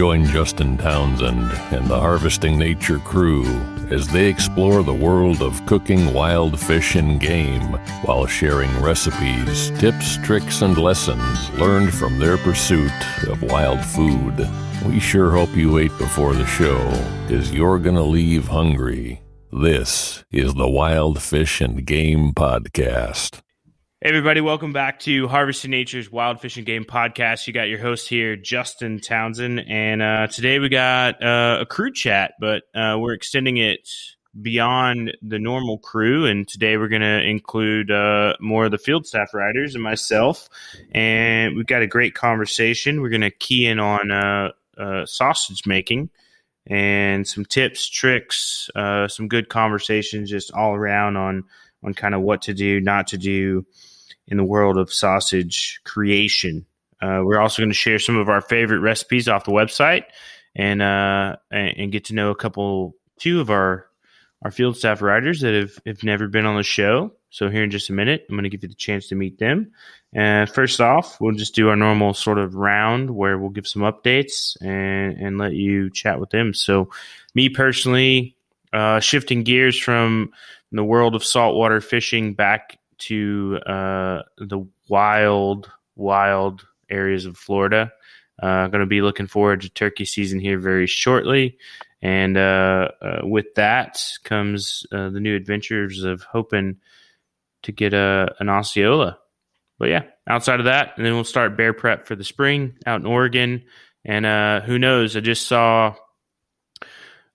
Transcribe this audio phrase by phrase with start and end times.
[0.00, 3.44] Join Justin Townsend and the Harvesting Nature crew
[3.90, 7.74] as they explore the world of cooking wild fish and game
[8.06, 12.90] while sharing recipes, tips, tricks, and lessons learned from their pursuit
[13.28, 14.48] of wild food.
[14.86, 16.78] We sure hope you ate before the show,
[17.26, 19.20] because you're going to leave hungry.
[19.52, 23.42] This is the Wild Fish and Game Podcast.
[24.02, 27.46] Hey everybody, welcome back to Harvesting Nature's Wild Fishing Game Podcast.
[27.46, 31.92] You got your host here, Justin Townsend, and uh, today we got uh, a crew
[31.92, 33.86] chat, but uh, we're extending it
[34.40, 39.04] beyond the normal crew, and today we're going to include uh, more of the field
[39.04, 40.48] staff riders and myself,
[40.92, 43.02] and we've got a great conversation.
[43.02, 46.08] We're going to key in on uh, uh, sausage making
[46.66, 51.44] and some tips, tricks, some good conversations, just all around on
[51.82, 53.66] on kind of what to do, not to do
[54.30, 56.64] in the world of sausage creation.
[57.02, 60.04] Uh, we're also going to share some of our favorite recipes off the website
[60.54, 63.86] and uh, and get to know a couple, two of our
[64.42, 67.12] our field staff riders that have, have never been on the show.
[67.28, 69.38] So here in just a minute, I'm going to give you the chance to meet
[69.38, 69.70] them.
[70.12, 73.82] And first off, we'll just do our normal sort of round where we'll give some
[73.82, 76.54] updates and and let you chat with them.
[76.54, 76.90] So
[77.34, 78.36] me personally,
[78.72, 80.32] uh, shifting gears from
[80.72, 87.92] the world of saltwater fishing back to uh, the wild, wild areas of Florida.
[88.42, 91.58] Uh, going to be looking forward to turkey season here very shortly.
[92.02, 96.78] And uh, uh with that comes uh, the new adventures of hoping
[97.64, 99.18] to get a, an Osceola.
[99.78, 103.00] But yeah, outside of that, and then we'll start bear prep for the spring out
[103.00, 103.64] in Oregon.
[104.04, 105.16] And uh, who knows?
[105.16, 105.94] I just saw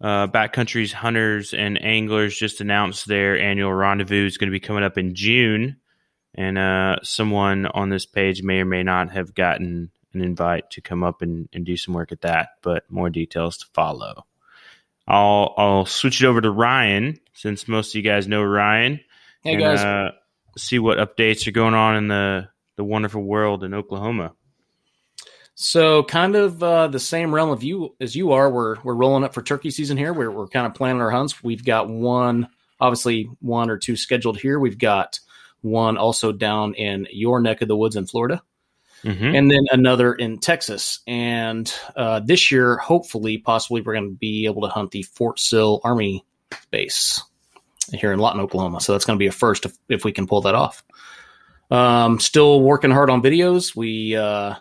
[0.05, 4.83] uh, Backcountry's hunters and anglers just announced their annual rendezvous is going to be coming
[4.83, 5.77] up in June,
[6.35, 10.81] and uh, someone on this page may or may not have gotten an invite to
[10.81, 12.49] come up and, and do some work at that.
[12.61, 14.27] But more details to follow.
[15.07, 18.99] I'll I'll switch it over to Ryan since most of you guys know Ryan.
[19.41, 20.11] Hey and, guys, uh,
[20.55, 24.33] see what updates are going on in the the wonderful world in Oklahoma.
[25.57, 28.49] So, kind of uh, the same realm of you as you are.
[28.49, 30.11] We're we're rolling up for turkey season here.
[30.11, 31.41] We're we're kind of planning our hunts.
[31.41, 32.49] We've got one,
[32.79, 34.59] obviously one or two scheduled here.
[34.59, 35.19] We've got
[35.61, 38.43] one also down in your neck of the woods in Florida,
[39.01, 39.33] mm-hmm.
[39.33, 40.99] and then another in Texas.
[41.07, 45.39] And uh, this year, hopefully, possibly, we're going to be able to hunt the Fort
[45.39, 46.25] Sill Army
[46.69, 47.23] base
[47.93, 48.81] here in Lawton, Oklahoma.
[48.81, 50.83] So that's going to be a first if, if we can pull that off.
[51.71, 53.73] Um, still working hard on videos.
[53.73, 54.55] We uh,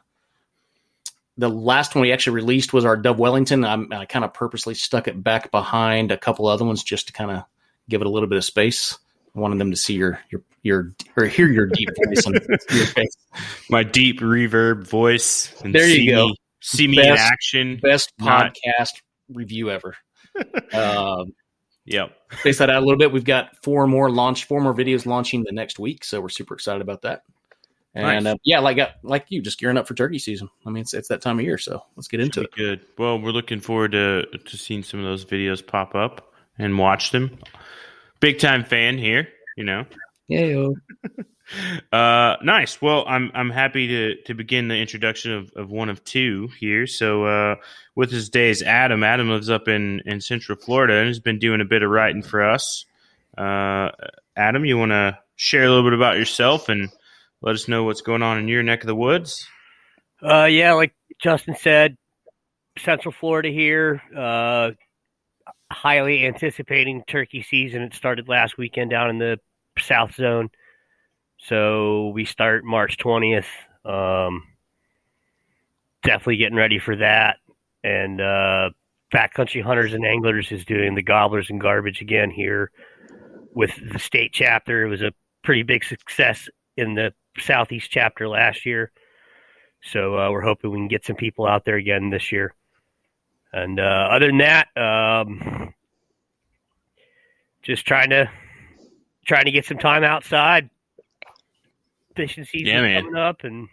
[1.37, 3.65] the last one we actually released was our Dove Wellington.
[3.65, 7.13] I'm, i kind of purposely stuck it back behind a couple other ones just to
[7.13, 7.45] kind of
[7.89, 8.99] give it a little bit of space.
[9.35, 12.87] I wanted them to see your your your or hear your deep voice on your
[12.87, 13.17] face.
[13.69, 15.53] My deep reverb voice.
[15.65, 16.27] there you go.
[16.29, 17.81] Me, see me in action.
[17.83, 18.55] Best not...
[18.55, 19.97] podcast review ever.
[20.73, 21.33] um,
[21.85, 22.17] yep.
[22.39, 23.13] Space that out a little bit.
[23.13, 26.55] We've got four more launch, four more videos launching the next week, so we're super
[26.55, 27.23] excited about that.
[27.95, 28.35] And Nice.
[28.35, 30.49] uh, yeah, like uh, like you, just gearing up for turkey season.
[30.67, 32.51] I mean, it's it's that time of year, so let's get into it.
[32.53, 32.81] Good.
[32.99, 37.13] Well, we're looking forward to to seeing some of those videos pop up and watch
[37.13, 37.39] them.
[38.19, 39.85] Big time fan here, you know.
[40.29, 40.69] Yeah.
[41.93, 42.81] Uh, nice.
[42.81, 46.87] Well, I'm I'm happy to to begin the introduction of, of one of two here.
[46.87, 47.57] So, uh,
[47.95, 49.05] with us today is Adam.
[49.05, 52.23] Adam lives up in in Central Florida and has been doing a bit of writing
[52.23, 52.87] for us.
[53.37, 53.91] Uh,
[54.37, 56.89] Adam, you want to share a little bit about yourself and
[57.45, 59.47] let us know what's going on in your neck of the woods?
[60.23, 61.97] Uh, yeah, like Justin said,
[62.79, 64.03] Central Florida here.
[64.17, 64.71] Uh,
[65.71, 67.83] highly anticipating turkey season.
[67.83, 69.39] It started last weekend down in the
[69.79, 70.49] South Zone,
[71.39, 73.49] so we start March twentieth.
[73.85, 74.45] Um,
[76.03, 77.37] definitely getting ready for that.
[77.83, 78.71] And uh,
[79.13, 82.71] Backcountry Hunters and Anglers is doing the Gobblers and Garbage again here
[83.53, 84.87] with the state chapter.
[84.87, 85.13] It was a
[85.43, 86.49] pretty big success
[86.79, 88.91] in the Southeast chapter last year.
[89.83, 92.55] So uh, we're hoping we can get some people out there again this year.
[93.53, 95.75] And uh, other than that, um,
[97.63, 98.31] just trying to
[99.27, 100.71] trying to get some time outside.
[102.17, 103.69] Fishing season Yeah, coming up, and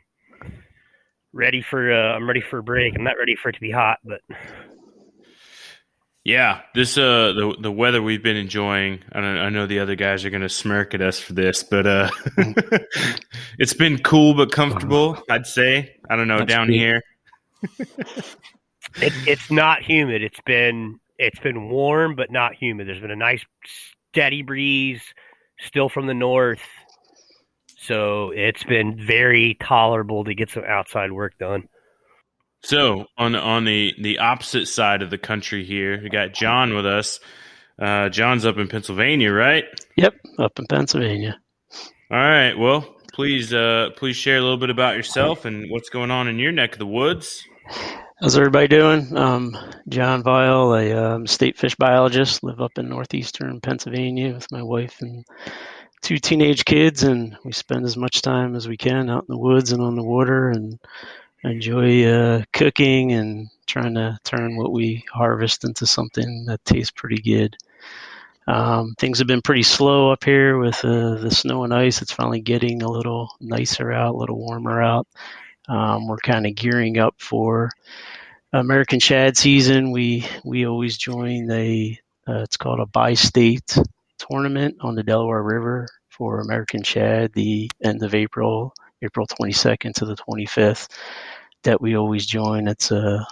[1.34, 1.92] ready for.
[1.92, 2.96] Uh, I'm ready for a break.
[2.96, 4.22] I'm not ready for it to be hot, but
[6.24, 9.00] Yeah, this uh the the weather we've been enjoying.
[9.12, 11.64] I don't, I know the other guys are going to smirk at us for this,
[11.64, 12.10] but uh
[13.58, 15.96] it's been cool but comfortable, I'd say.
[16.10, 16.76] I don't know That's down good.
[16.76, 17.02] here.
[17.80, 20.22] it, it's not humid.
[20.22, 22.88] It's been it's been warm but not humid.
[22.88, 23.44] There's been a nice
[24.12, 25.02] steady breeze,
[25.60, 26.62] still from the north.
[27.78, 31.68] So it's been very tolerable to get some outside work done.
[32.64, 36.86] So, on on the the opposite side of the country here, we got John with
[36.86, 37.20] us.
[37.82, 39.66] Uh John's up in Pennsylvania, right?
[39.96, 41.40] Yep, up in Pennsylvania.
[42.12, 42.54] All right.
[42.54, 46.38] Well, please uh please share a little bit about yourself and what's going on in
[46.38, 47.44] your neck of the woods.
[48.22, 49.18] How's everybody doing?
[49.18, 49.58] Um,
[49.90, 55.02] John Vile, a um, state fish biologist, live up in northeastern Pennsylvania with my wife
[55.02, 55.26] and
[56.04, 59.40] two teenage kids, and we spend as much time as we can out in the
[59.40, 60.80] woods and on the water, and
[61.44, 67.22] enjoy uh, cooking and trying to turn what we harvest into something that tastes pretty
[67.22, 67.56] good.
[68.48, 72.02] Um, things have been pretty slow up here with uh, the snow and ice.
[72.02, 75.08] It's finally getting a little nicer out, a little warmer out.
[75.68, 77.72] Um, we're kind of gearing up for
[78.52, 79.92] American Shad season.
[79.92, 81.98] We we always join a
[82.28, 83.78] uh, it's called a bi-state
[84.18, 90.06] tournament on the Delaware River for American Shad the end of April, April 22nd to
[90.06, 90.88] the 25th.
[91.64, 92.68] That we always join.
[92.68, 93.28] It's a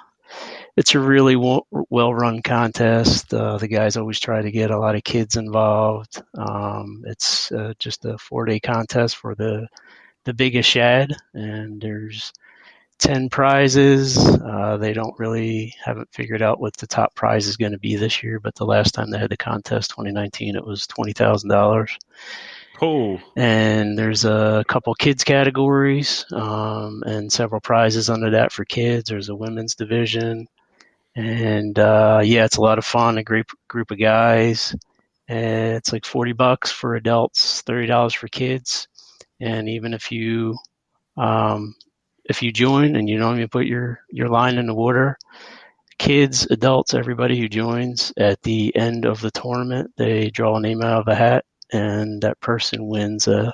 [0.77, 3.33] it's a really well-run contest.
[3.33, 6.21] Uh, the guys always try to get a lot of kids involved.
[6.37, 9.67] Um, it's uh, just a four-day contest for the
[10.25, 12.31] the biggest shad, and there's
[12.99, 14.17] 10 prizes.
[14.17, 17.95] Uh, they don't really haven't figured out what the top prize is going to be
[17.95, 21.97] this year, but the last time they had the contest, 2019, it was $20,000.
[22.81, 29.09] Oh, And there's a couple kids categories um, and several prizes under that for kids.
[29.09, 30.47] There's a women's division.
[31.15, 34.75] And uh, yeah, it's a lot of fun, a great group of guys.
[35.27, 38.87] And it's like 40 bucks for adults, $30 for kids.
[39.39, 40.57] And even if you
[41.17, 41.75] um,
[42.25, 45.17] if you join and you don't even put your, your line in the water,
[45.97, 50.81] kids, adults, everybody who joins at the end of the tournament, they draw a name
[50.81, 53.53] out of a hat and that person wins a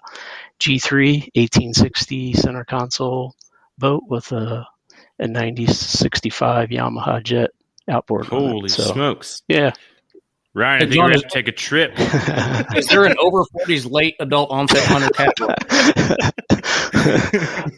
[0.60, 3.36] G3 1860 center console
[3.78, 4.66] boat with a,
[5.20, 7.52] a 9065 Yamaha Jet
[7.90, 8.30] outboard.
[8.32, 9.42] on holy So, smokes.
[9.48, 9.72] Yeah.
[10.54, 11.94] Ryan, I think John, we're going to take a trip.
[12.78, 15.56] Is there an over 40s late adult onset hunter category?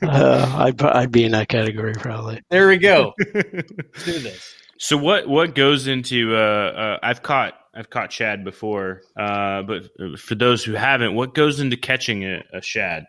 [0.03, 2.43] uh, I'd, I'd be in that category probably.
[2.51, 3.13] There we go.
[3.33, 4.53] Let's do this.
[4.77, 9.01] So what what goes into uh, uh I've caught I've caught shad before.
[9.17, 13.05] Uh but for those who haven't what goes into catching a, a shad?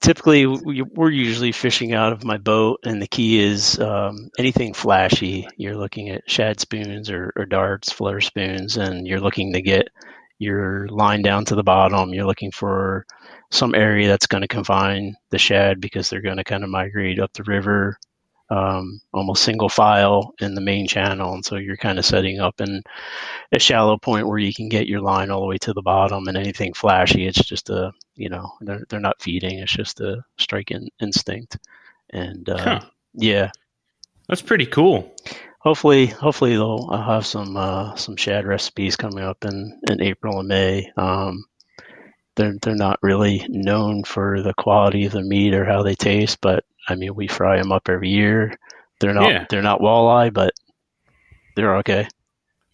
[0.00, 4.72] Typically we- we're usually fishing out of my boat and the key is um, anything
[4.72, 5.46] flashy.
[5.56, 9.88] You're looking at shad spoons or, or darts flutter spoons and you're looking to get
[10.38, 12.14] your line down to the bottom.
[12.14, 13.04] You're looking for
[13.50, 17.18] some area that's going to confine the shad because they're going to kind of migrate
[17.20, 17.98] up the river
[18.50, 21.34] um, almost single file in the main channel.
[21.34, 22.82] And so you're kind of setting up in
[23.52, 26.28] a shallow point where you can get your line all the way to the bottom
[26.28, 30.24] and anything flashy it's just a you know they're, they're not feeding it's just a
[30.38, 31.58] strike in, instinct.
[32.10, 32.80] And uh, Huh.
[33.14, 33.50] yeah.
[34.28, 35.14] That's pretty cool.
[35.60, 40.38] Hopefully hopefully they'll I'll have some uh, some shad recipes coming up in, in April
[40.40, 40.90] and May.
[40.96, 41.44] Um,
[42.36, 46.38] they're they're not really known for the quality of the meat or how they taste,
[46.40, 48.54] but I mean we fry them up every year.
[49.00, 49.46] They're not Yeah.
[49.48, 50.52] they're not walleye, but
[51.54, 52.08] they're okay.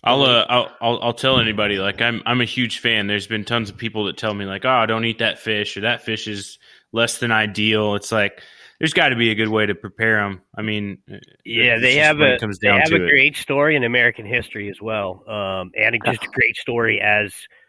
[0.04, 3.06] I'll, uh, I'll I'll I'll tell anybody like I'm I'm a huge fan.
[3.06, 5.76] There's been tons of people that tell me like, oh, I don't eat that fish
[5.76, 6.58] or that fish is
[6.92, 7.94] less than ideal.
[7.96, 8.40] It's like
[8.78, 10.42] there's got to be a good way to prepare them.
[10.56, 10.98] I mean,
[11.44, 13.00] Yeah, they have a it comes they have a it.
[13.00, 17.65] great story in American history as well, um, and just a great story as a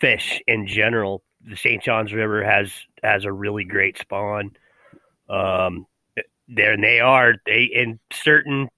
[0.00, 1.22] fish in general.
[1.48, 1.82] The St.
[1.82, 2.72] Johns River has
[3.02, 4.56] has a really great spawn.
[5.28, 5.86] Um,
[6.48, 8.68] there and they are they in certain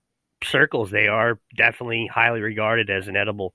[0.44, 3.54] circles they are definitely highly regarded as an edible,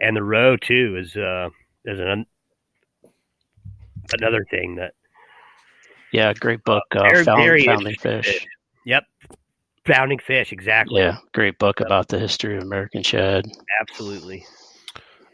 [0.00, 1.48] and the roe too is uh
[1.84, 2.26] is an
[4.12, 4.94] another thing that
[6.12, 8.26] Yeah, great book, uh, Very- Found, Founding Fish.
[8.26, 8.46] fish.
[8.86, 9.04] Yep.
[9.86, 11.00] Founding fish, exactly.
[11.00, 13.44] Yeah, great book about the history of American shad.
[13.80, 14.44] Absolutely.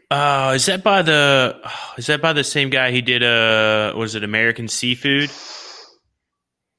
[0.09, 1.59] Uh, is that by the
[1.97, 5.29] is that by the same guy he did uh was it American Seafood?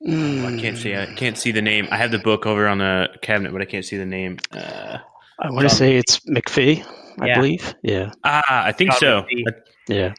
[0.06, 1.88] I can't see I can't see the name.
[1.90, 4.38] I have the book over on the cabinet, but I can't see the name.
[4.52, 4.98] Uh,
[5.40, 6.86] I want to say it's McPhee,
[7.20, 7.34] I Yeah.
[7.34, 7.74] believe.
[7.82, 9.26] Yeah, ah, I think John so.
[9.46, 9.50] I,
[9.88, 10.14] yeah.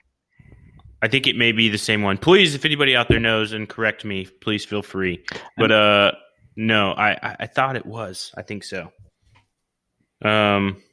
[1.01, 2.17] I think it may be the same one.
[2.17, 5.23] Please, if anybody out there knows and correct me, please feel free.
[5.57, 6.11] But uh,
[6.57, 8.33] no, I I, I thought it was.
[8.37, 8.91] I think so.
[10.23, 10.83] Um,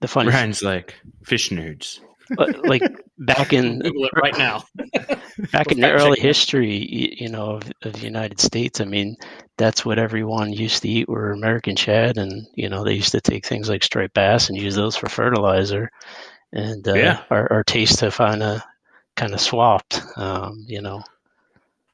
[0.00, 2.00] The funny, Ryan's like fish nerds.
[2.36, 2.82] but, like
[3.18, 3.82] back in
[4.14, 4.64] right now.
[5.52, 9.16] back in the early history, you know, of, of the United States, I mean,
[9.58, 13.20] that's what everyone used to eat were American shad, and you know, they used to
[13.20, 15.90] take things like striped bass and use those for fertilizer,
[16.52, 17.22] and uh, Yeah.
[17.30, 18.62] our, our taste have kind of
[19.16, 21.02] kind of swapped, um, you know.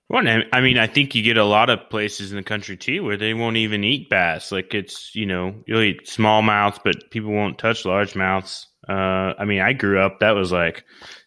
[0.09, 2.77] Well, I I mean, I think you get a lot of places in the country
[2.77, 4.53] too where they won't even eat bass.
[4.53, 8.67] Like it's, you know, you'll eat small mouths, but people won't touch largemouths.
[8.89, 10.21] Uh, I mean, I grew up.
[10.21, 10.85] That was like,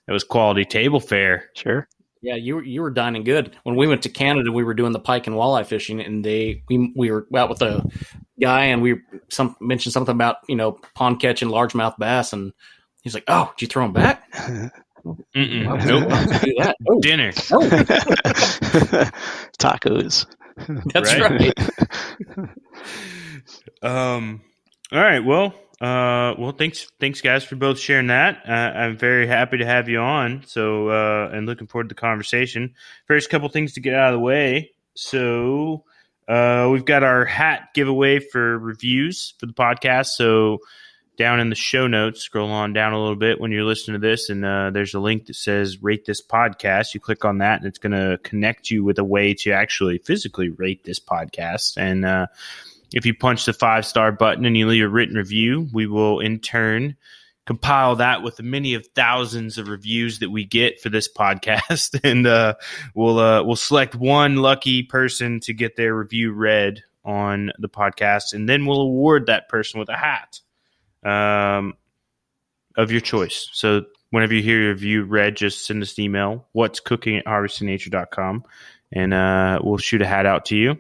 [0.08, 1.50] that was quality table fare.
[1.56, 1.88] Sure.
[2.22, 3.56] Yeah, you were you were dining good.
[3.64, 6.64] When we went to Canada, we were doing the pike and walleye fishing, and they
[6.68, 7.86] we we were out with a
[8.42, 12.52] guy, and we some mentioned something about you know pond catching largemouth bass, and
[13.04, 14.30] he's like, "Oh, did you throw them back?
[15.06, 15.26] Nope.
[15.34, 16.06] you do
[16.58, 16.76] that?
[16.90, 17.32] Oh, Dinner.
[19.60, 20.26] Tacos.
[20.94, 21.54] that's Right.
[22.38, 22.50] right.
[23.82, 24.42] Um.
[24.92, 25.20] All right.
[25.24, 25.54] Well.
[25.82, 26.36] Uh.
[26.38, 26.52] Well.
[26.52, 26.88] Thanks.
[27.00, 28.42] Thanks, guys, for both sharing that.
[28.48, 30.44] Uh, I'm very happy to have you on.
[30.46, 30.90] So.
[30.90, 31.30] Uh.
[31.34, 32.74] And looking forward to the conversation.
[33.08, 34.72] First, couple things to get out of the way.
[34.96, 35.86] So.
[36.28, 36.68] Uh.
[36.72, 40.08] We've got our hat giveaway for reviews for the podcast.
[40.08, 40.60] So.
[41.20, 44.08] Down in the show notes, scroll on down a little bit when you're listening to
[44.08, 47.60] this, and uh, there's a link that says "Rate this podcast." You click on that,
[47.60, 51.74] and it's going to connect you with a way to actually physically rate this podcast.
[51.76, 52.28] And uh,
[52.94, 56.22] if you punch the five star button and you leave a written review, we will
[56.22, 56.96] in turn
[57.46, 62.00] compile that with the many of thousands of reviews that we get for this podcast,
[62.02, 62.54] and uh,
[62.96, 68.32] we'll uh, we'll select one lucky person to get their review read on the podcast,
[68.32, 70.40] and then we'll award that person with a hat
[71.04, 71.74] um,
[72.78, 73.50] of your choice.
[73.54, 76.48] So whenever you hear your review read, just send us an email.
[76.54, 78.46] What's cooking at harvestingnature.com
[78.92, 80.80] and uh, we'll shoot a hat out to you.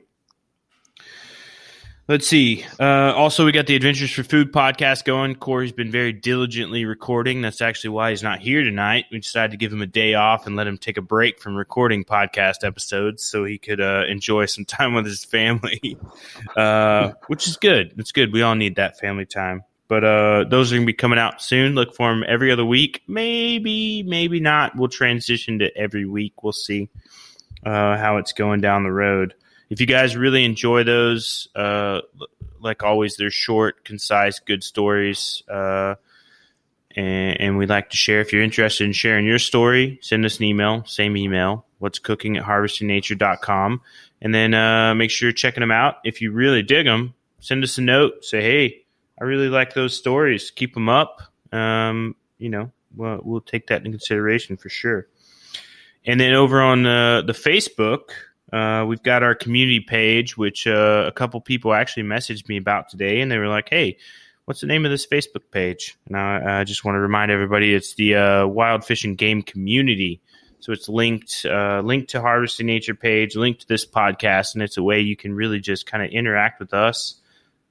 [2.07, 2.65] Let's see.
[2.79, 5.35] Uh, also, we got the Adventures for Food podcast going.
[5.35, 7.43] Corey's been very diligently recording.
[7.43, 9.05] That's actually why he's not here tonight.
[9.11, 11.55] We decided to give him a day off and let him take a break from
[11.55, 15.99] recording podcast episodes so he could uh, enjoy some time with his family,
[16.57, 17.93] uh, which is good.
[17.99, 18.33] It's good.
[18.33, 19.63] We all need that family time.
[19.89, 21.73] But uh, those are going to be coming out soon.
[21.73, 23.01] Look for them every other week.
[23.07, 24.77] Maybe, maybe not.
[24.77, 26.43] We'll transition to every week.
[26.43, 26.89] We'll see
[27.65, 29.33] uh, how it's going down the road.
[29.69, 32.01] If you guys really enjoy those, uh,
[32.59, 35.41] like always, they're short, concise, good stories.
[35.49, 35.95] Uh,
[36.95, 38.21] and, and we'd like to share.
[38.21, 42.37] If you're interested in sharing your story, send us an email, same email, what's cooking
[42.37, 43.81] at harvestingnature.com.
[44.21, 45.95] And then uh, make sure you're checking them out.
[46.03, 48.23] If you really dig them, send us a note.
[48.25, 48.83] Say, hey,
[49.19, 50.51] I really like those stories.
[50.51, 51.21] Keep them up.
[51.51, 55.07] Um, you know, we'll, we'll take that into consideration for sure.
[56.05, 58.11] And then over on the, the Facebook,
[58.51, 62.89] uh, we've got our community page, which uh, a couple people actually messaged me about
[62.89, 63.97] today, and they were like, "Hey,
[64.45, 67.75] what's the name of this Facebook page?" And I, I just want to remind everybody,
[67.75, 70.21] it's the uh, Wild Fishing Game Community.
[70.61, 74.77] So it's linked, uh, linked to Harvesting Nature page, linked to this podcast, and it's
[74.77, 77.18] a way you can really just kind of interact with us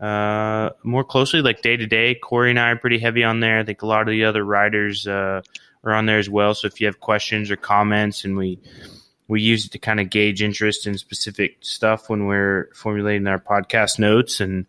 [0.01, 2.15] uh, more closely, like day to day.
[2.15, 3.59] Corey and I are pretty heavy on there.
[3.59, 5.43] I think a lot of the other writers uh,
[5.85, 6.55] are on there as well.
[6.55, 8.59] So if you have questions or comments, and we
[9.27, 13.39] we use it to kind of gauge interest in specific stuff when we're formulating our
[13.41, 14.67] podcast notes and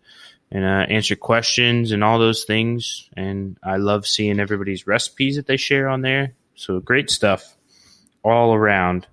[0.52, 3.08] and uh, answer questions and all those things.
[3.16, 6.34] And I love seeing everybody's recipes that they share on there.
[6.56, 7.56] So great stuff.
[8.24, 9.08] all around.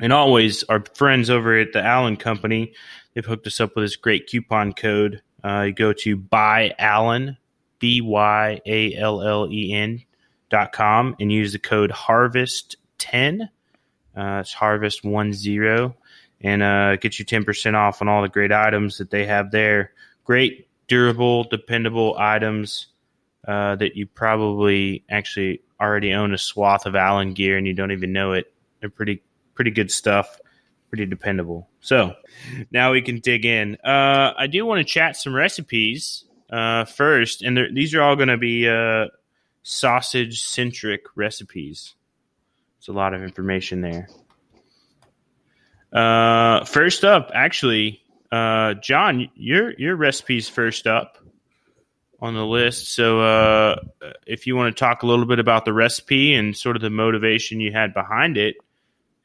[0.00, 2.72] And always, our friends over at the Allen Company,
[3.14, 5.22] they've hooked us up with this great coupon code.
[5.44, 7.36] Uh, you go to buy Allen,
[7.78, 10.02] B Y A L L E N
[10.48, 13.50] dot com, and use the code Harvest ten.
[14.16, 15.94] Uh, it's Harvest one zero,
[16.40, 19.50] and uh, get you ten percent off on all the great items that they have
[19.50, 19.92] there.
[20.24, 22.86] Great, durable, dependable items
[23.46, 27.92] uh, that you probably actually already own a swath of Allen gear and you don't
[27.92, 28.52] even know it.
[28.80, 29.22] They're pretty
[29.54, 30.38] pretty good stuff,
[30.88, 31.68] pretty dependable.
[31.80, 32.14] So
[32.70, 33.76] now we can dig in.
[33.84, 38.28] Uh, I do want to chat some recipes uh, first, and these are all going
[38.28, 39.06] to be uh,
[39.62, 41.94] sausage centric recipes.
[42.78, 44.08] It's a lot of information there.
[45.92, 51.18] Uh, first up, actually, uh, John, your your recipes first up
[52.20, 52.92] on the list.
[52.94, 53.76] So, uh,
[54.26, 56.90] if you want to talk a little bit about the recipe and sort of the
[56.90, 58.56] motivation you had behind it,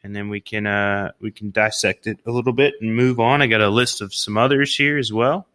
[0.03, 3.41] and then we can uh, we can dissect it a little bit and move on.
[3.41, 5.47] I got a list of some others here as well.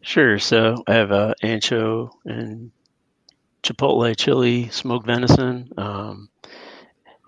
[0.00, 0.38] Sure.
[0.38, 2.72] So I have a ancho and
[3.62, 5.70] chipotle chili smoked venison.
[5.76, 6.28] Um,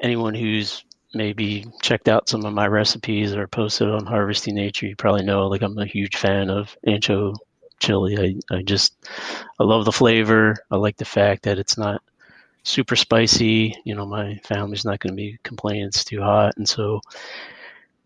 [0.03, 4.97] anyone who's maybe checked out some of my recipes or posted on Harvesting Nature, you
[4.97, 7.37] probably know like I'm a huge fan of ancho
[7.79, 8.43] chili.
[8.51, 8.97] I, I just
[9.59, 10.57] I love the flavor.
[10.71, 12.03] I like the fact that it's not
[12.65, 13.75] super spicy.
[13.85, 17.01] You know, my family's not going to be complaining it's too hot, and so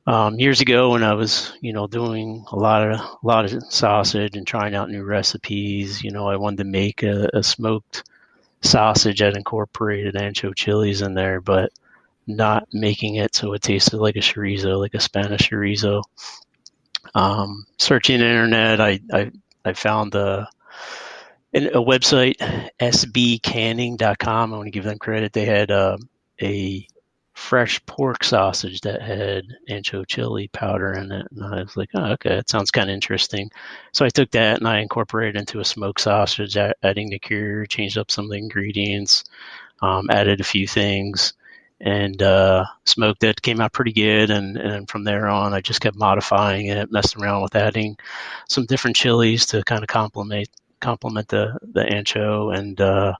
[0.06, 3.62] um, years ago when I was you know doing a lot of a lot of
[3.64, 8.04] sausage and trying out new recipes, you know, I wanted to make a, a smoked
[8.62, 11.72] sausage that incorporated ancho chilies in there, but
[12.26, 16.02] not making it so it tasted like a chorizo, like a Spanish chorizo.
[17.14, 19.30] Um, searching the internet, I, I,
[19.64, 20.48] I found a,
[21.54, 22.36] a website,
[22.80, 24.52] sbcanning.com.
[24.52, 25.32] I want to give them credit.
[25.32, 26.08] They had um,
[26.40, 26.86] a
[27.38, 31.26] fresh pork sausage that had ancho chili powder in it.
[31.30, 33.50] And I was like, oh, okay, that sounds kind of interesting.
[33.92, 37.96] So I took that and I incorporated into a smoked sausage, adding the cure, changed
[37.96, 39.24] up some of the ingredients,
[39.80, 41.32] um, added a few things
[41.80, 43.40] and uh, smoked it.
[43.40, 47.22] Came out pretty good, and and from there on, I just kept modifying it, messing
[47.22, 47.96] around with adding
[48.48, 50.48] some different chilies to kind of complement
[50.80, 53.14] complement the the ancho, and uh,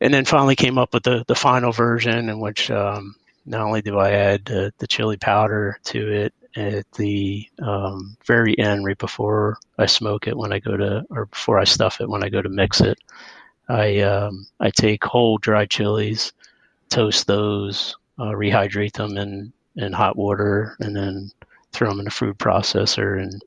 [0.00, 3.14] and then finally came up with the the final version in which um,
[3.46, 8.58] not only do I add the, the chili powder to it at the um, very
[8.58, 12.08] end, right before I smoke it when I go to, or before I stuff it
[12.08, 12.98] when I go to mix it.
[13.68, 16.32] I um, I take whole dry chilies
[16.90, 21.30] toast those, uh, rehydrate them in, in hot water, and then
[21.72, 23.42] throw them in a food processor and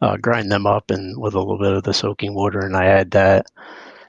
[0.00, 2.60] uh, grind them up and with a little bit of the soaking water.
[2.60, 3.46] And I add that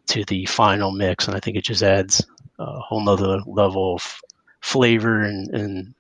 [0.08, 2.26] to the final mix, and I think it just adds
[2.58, 4.22] a whole nother level of
[4.62, 5.94] flavor and, and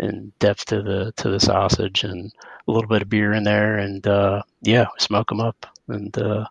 [0.00, 2.32] and depth to the to the sausage and
[2.66, 6.46] a little bit of beer in there and uh, yeah smoke them up and uh,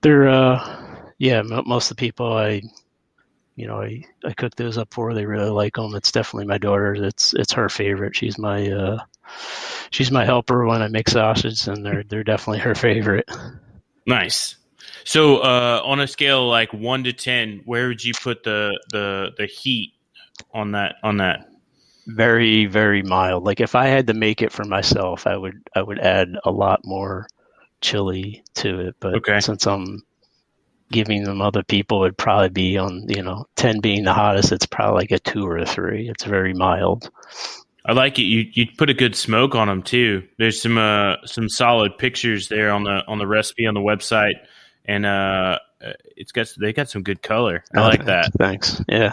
[0.00, 2.62] they're uh, yeah most of the people I
[3.56, 5.14] you know, I, I cook those up for her.
[5.14, 5.94] They really like them.
[5.94, 7.00] It's definitely my daughter's.
[7.00, 8.16] It's it's her favorite.
[8.16, 8.98] She's my uh,
[9.90, 13.28] she's my helper when I make sausage, and they're they're definitely her favorite.
[14.06, 14.56] Nice.
[15.04, 19.30] So, uh, on a scale like one to ten, where would you put the the
[19.38, 19.94] the heat
[20.52, 21.48] on that on that?
[22.06, 23.44] Very very mild.
[23.44, 26.50] Like if I had to make it for myself, I would I would add a
[26.50, 27.28] lot more
[27.80, 28.96] chili to it.
[28.98, 29.40] But okay.
[29.40, 30.02] since I'm
[30.90, 34.66] giving them other people would probably be on you know 10 being the hottest it's
[34.66, 36.08] probably like a two or a three.
[36.08, 37.10] It's very mild.
[37.86, 38.22] I like it.
[38.22, 40.26] You you put a good smoke on them too.
[40.38, 44.36] There's some uh some solid pictures there on the on the recipe on the website
[44.86, 45.58] and uh
[46.16, 47.62] it's got they got some good color.
[47.74, 48.32] I like that.
[48.38, 48.82] Thanks.
[48.88, 49.12] Yeah.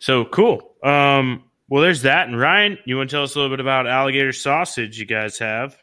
[0.00, 0.74] So cool.
[0.82, 2.26] Um well there's that.
[2.26, 5.38] And ryan you want to tell us a little bit about alligator sausage you guys
[5.38, 5.76] have?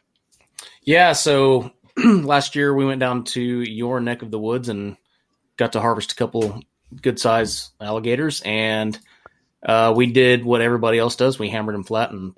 [0.82, 1.72] Yeah so
[2.04, 4.96] last year we went down to your neck of the woods and
[5.56, 6.62] got to harvest a couple
[7.02, 8.42] good size alligators.
[8.44, 8.98] And
[9.64, 11.38] uh, we did what everybody else does.
[11.38, 12.34] We hammered them flat and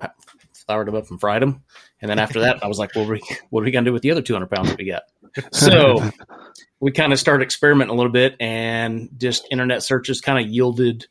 [0.53, 1.63] floured them up and fried them.
[2.01, 3.93] And then after that i was like well, we, what are we going to do
[3.93, 5.03] with the other 200 pounds that we got?
[5.51, 6.09] So
[6.79, 11.07] we kind of started experimenting a little bit and just internet searches kind of yielded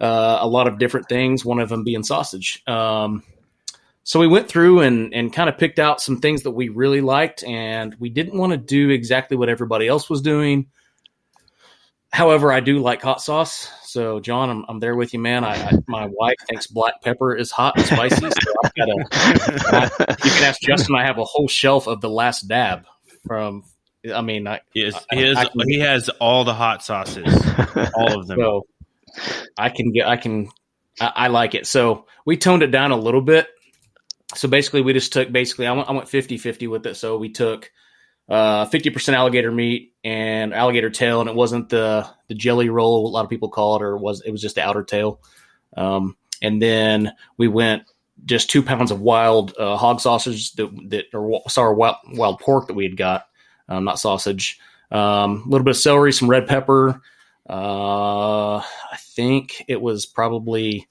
[0.00, 2.62] uh, a lot of different things one of them being sausage.
[2.66, 3.22] Um,
[4.08, 7.02] so we went through and, and kind of picked out some things that we really
[7.02, 10.68] liked, and we didn't want to do exactly what everybody else was doing.
[12.10, 13.70] However, I do like hot sauce.
[13.82, 15.44] So, John, I'm, I'm there with you, man.
[15.44, 18.30] I, I my wife thinks black pepper is hot and spicy.
[18.30, 20.94] So I've got a, you can ask Justin.
[20.94, 22.86] I have a whole shelf of the last dab
[23.26, 23.64] from.
[24.10, 27.26] I mean, I, he, is, he, is, he has all the hot sauces,
[27.94, 28.38] all of them.
[28.38, 28.66] So,
[29.58, 30.48] I can get, I can,
[30.98, 31.66] I, I like it.
[31.66, 33.48] So we toned it down a little bit.
[34.34, 36.96] So basically, we just took basically, I went, I went 50 50 with it.
[36.96, 37.70] So we took
[38.28, 43.08] uh, 50% alligator meat and alligator tail, and it wasn't the the jelly roll a
[43.08, 45.20] lot of people call it, or was it was just the outer tail.
[45.76, 47.84] Um, and then we went
[48.24, 52.66] just two pounds of wild uh, hog sausage that that or sorry wild, wild pork
[52.66, 53.26] that we had got,
[53.68, 54.58] um, not sausage.
[54.90, 57.00] Um, a little bit of celery, some red pepper.
[57.48, 60.86] Uh, I think it was probably.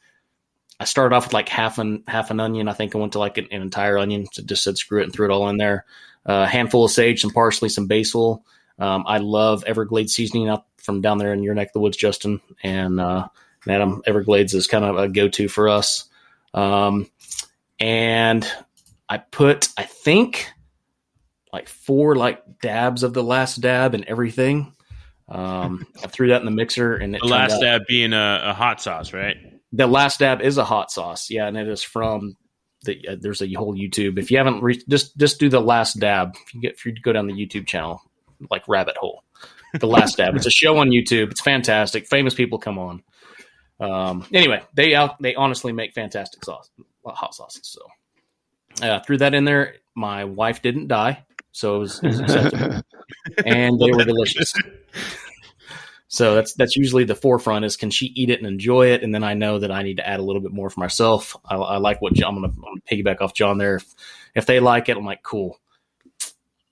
[0.80, 2.68] I started off with like half an half an onion.
[2.68, 4.28] I think I went to like an, an entire onion.
[4.32, 5.86] So just said screw it and threw it all in there
[6.28, 8.46] a handful of sage, some parsley, some basil.
[8.80, 11.98] Um, I love Everglades seasoning up from down there in your neck of the woods,
[11.98, 12.42] Justin.
[12.62, 13.28] And uh,
[13.68, 16.10] Adam, Everglades is kind of a go to for us.
[16.54, 17.10] Um,
[17.80, 18.50] and
[19.10, 20.52] I put, I think,
[21.54, 24.74] like four like dabs of the last dab and everything.
[25.30, 28.54] Um, I threw that in the mixer, and the last out, dab being a, a,
[28.54, 29.36] hot sauce, right?
[29.74, 32.38] The last dab is a hot sauce, yeah, and it is from
[32.84, 34.18] the, uh, there's a whole YouTube.
[34.18, 36.36] If you haven't re- just just do the last dab.
[36.46, 38.02] If you get if you go down the YouTube channel,
[38.50, 39.24] like Rabbit Hole,
[39.74, 40.36] the last dab.
[40.36, 41.32] It's a show on YouTube.
[41.32, 42.08] It's fantastic.
[42.08, 43.04] Famous people come on.
[43.80, 46.70] Um, anyway, they out they honestly make fantastic sauce,
[47.06, 47.68] hot sauces.
[47.68, 47.82] So
[48.82, 49.76] uh, threw that in there.
[49.96, 52.82] My wife didn't die, so it was, it was acceptable,
[53.46, 54.54] and they were delicious.
[56.10, 59.14] So that's that's usually the forefront is can she eat it and enjoy it, and
[59.14, 61.36] then I know that I need to add a little bit more for myself.
[61.46, 63.76] I, I like what I'm gonna, I'm gonna piggyback off John there.
[63.76, 63.94] If,
[64.34, 65.60] if they like it, I'm like cool.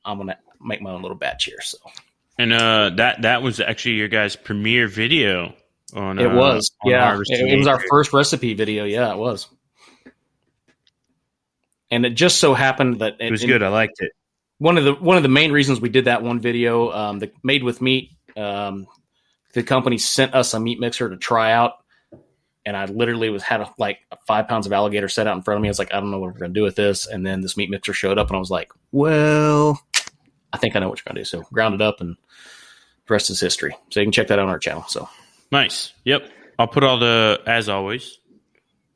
[0.05, 1.59] I'm gonna make my own little batch here.
[1.61, 1.79] So
[2.37, 5.53] and uh, that that was actually your guys' premiere video
[5.93, 6.17] on.
[6.19, 8.85] It was uh, yeah, it, it was our first recipe video.
[8.85, 9.47] Yeah, it was.
[11.91, 13.63] And it just so happened that it, it was good.
[13.63, 14.11] I liked it.
[14.59, 17.31] One of the one of the main reasons we did that one video, um, the
[17.43, 18.87] made with meat, um,
[19.55, 21.73] the company sent us a meat mixer to try out,
[22.65, 25.57] and I literally was had a, like five pounds of alligator set out in front
[25.57, 25.69] of me.
[25.69, 27.07] I was like, I don't know what we're gonna do with this.
[27.07, 29.81] And then this meat mixer showed up, and I was like, well,
[30.51, 31.25] I think I know what you're gonna do.
[31.25, 32.17] So ground it up, and
[33.07, 33.75] the rest is history.
[33.91, 34.83] So you can check that out on our channel.
[34.87, 35.07] So
[35.51, 35.93] nice.
[36.03, 36.29] Yep.
[36.59, 38.19] I'll put all the as always.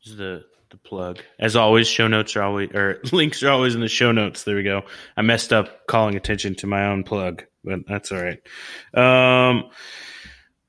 [0.05, 1.19] The the plug.
[1.39, 4.43] As always, show notes are always or links are always in the show notes.
[4.43, 4.83] There we go.
[5.15, 8.39] I messed up calling attention to my own plug, but that's all right.
[8.93, 9.69] Um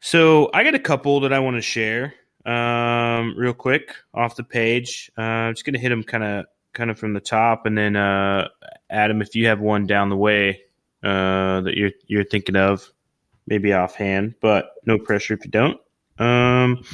[0.00, 4.44] so I got a couple that I want to share um, real quick off the
[4.44, 5.10] page.
[5.16, 7.96] Uh, I'm just gonna hit them kind of kind of from the top, and then
[7.96, 8.48] uh,
[8.88, 10.62] Adam, if you have one down the way
[11.02, 12.90] uh, that you're you're thinking of,
[13.46, 15.78] maybe offhand, but no pressure if you don't.
[16.18, 16.84] Um,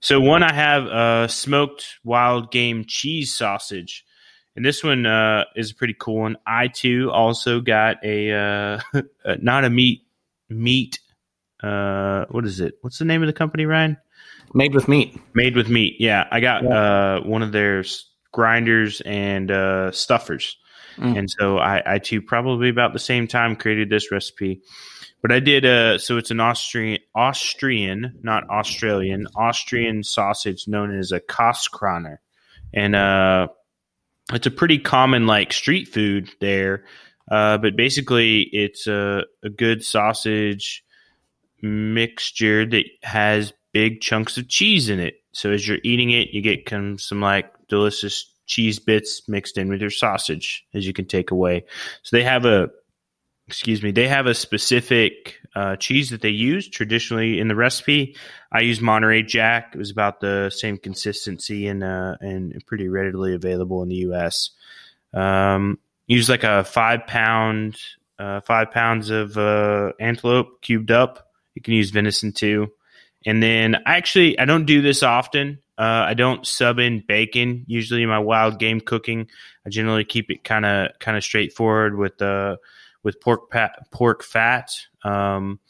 [0.00, 4.04] so one I have uh, smoked wild game cheese sausage,
[4.54, 6.36] and this one uh, is a pretty cool one.
[6.46, 9.02] I too also got a uh,
[9.40, 10.02] not a meat
[10.48, 11.00] meat
[11.66, 12.74] uh, what is it?
[12.80, 13.96] What's the name of the company, Ryan?
[14.54, 15.18] Made with meat.
[15.34, 15.96] Made with meat.
[15.98, 16.70] Yeah, I got yeah.
[16.70, 17.84] uh, one of their
[18.32, 20.56] grinders and uh, stuffers,
[20.96, 21.18] mm.
[21.18, 24.62] and so I, I too probably about the same time created this recipe.
[25.22, 25.66] But I did.
[25.66, 32.18] Uh, so it's an Austrian, Austrian, not Australian, Austrian sausage known as a Käsekrainer,
[32.72, 33.48] and uh,
[34.32, 36.84] it's a pretty common like street food there.
[37.28, 40.84] Uh, but basically, it's a, a good sausage
[41.62, 45.16] mixture that has big chunks of cheese in it.
[45.32, 49.80] So as you're eating it, you get some, like delicious cheese bits mixed in with
[49.80, 51.64] your sausage as you can take away.
[52.02, 52.70] So they have a
[53.48, 58.16] excuse me, they have a specific uh, cheese that they use traditionally in the recipe.
[58.52, 59.72] I use Monterey Jack.
[59.74, 64.50] It was about the same consistency and uh, and pretty readily available in the U.S.
[65.14, 67.78] Um, use like a five pound,
[68.18, 71.25] uh, five pounds of uh, antelope cubed up
[71.56, 72.68] you can use venison too.
[73.24, 75.58] And then I actually I don't do this often.
[75.76, 79.28] Uh, I don't sub in bacon usually in my wild game cooking.
[79.66, 82.56] I generally keep it kind of kind of straightforward with uh
[83.02, 84.70] with pork pat, pork fat.
[85.02, 85.60] Um,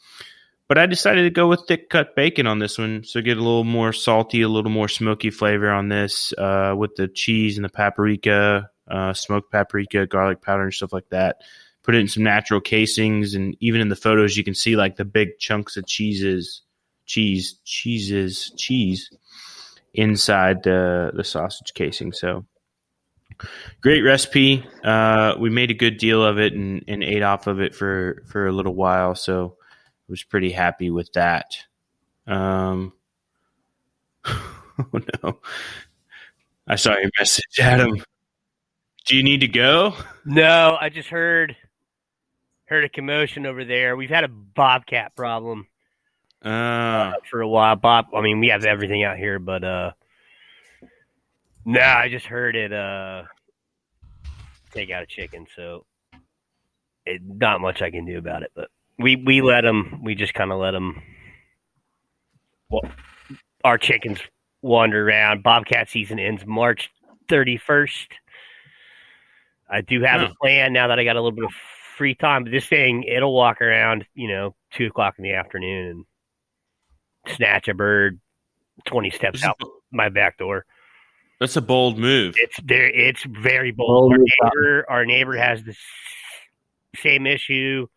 [0.67, 3.41] but I decided to go with thick cut bacon on this one, so get a
[3.41, 7.63] little more salty, a little more smoky flavor on this uh, with the cheese and
[7.63, 11.37] the paprika, uh, smoked paprika, garlic powder, and stuff like that
[11.87, 14.97] put it in some natural casings, and even in the photos, you can see like
[14.97, 16.61] the big chunks of cheeses,
[17.05, 19.09] cheese, cheeses, cheese
[19.93, 22.11] inside the the sausage casing.
[22.11, 22.45] So
[23.79, 24.65] great recipe.
[24.83, 28.21] Uh, we made a good deal of it and, and ate off of it for
[28.27, 29.15] for a little while.
[29.15, 31.55] So I was pretty happy with that.
[32.27, 32.91] Um,
[34.25, 35.39] oh no.
[36.67, 38.03] I saw your message, Adam.
[39.05, 39.95] Do you need to go?
[40.25, 41.55] No, I just heard
[42.67, 43.95] heard a commotion over there.
[43.95, 45.67] We've had a bobcat problem
[46.43, 47.75] Uh, uh, for a while.
[47.75, 49.91] Bob, I mean, we have everything out here, but uh,
[51.65, 53.23] nah, I just heard it uh,
[54.71, 55.85] take out a chicken, so
[57.05, 58.51] it, not much I can do about it.
[58.55, 60.01] But we we let them.
[60.03, 61.01] We just kind of let them.
[62.69, 62.83] Well,
[63.63, 64.19] our chickens
[64.61, 65.41] wander around.
[65.43, 66.89] Bobcat season ends March
[67.29, 68.07] thirty first.
[69.69, 70.25] I do have Oh.
[70.25, 71.51] a plan now that I got a little bit of
[71.97, 72.43] free time.
[72.43, 76.05] But this thing, it'll walk around, you know, two o'clock in the afternoon
[77.25, 78.19] and snatch a bird
[78.85, 79.57] twenty steps This is- out
[79.91, 80.65] my back door.
[81.39, 82.35] that's a bold move.
[82.37, 82.87] It's there.
[82.87, 84.11] It's very bold.
[84.11, 85.75] Bold Our move, neighbor, our neighbor has the
[86.95, 87.87] same issue.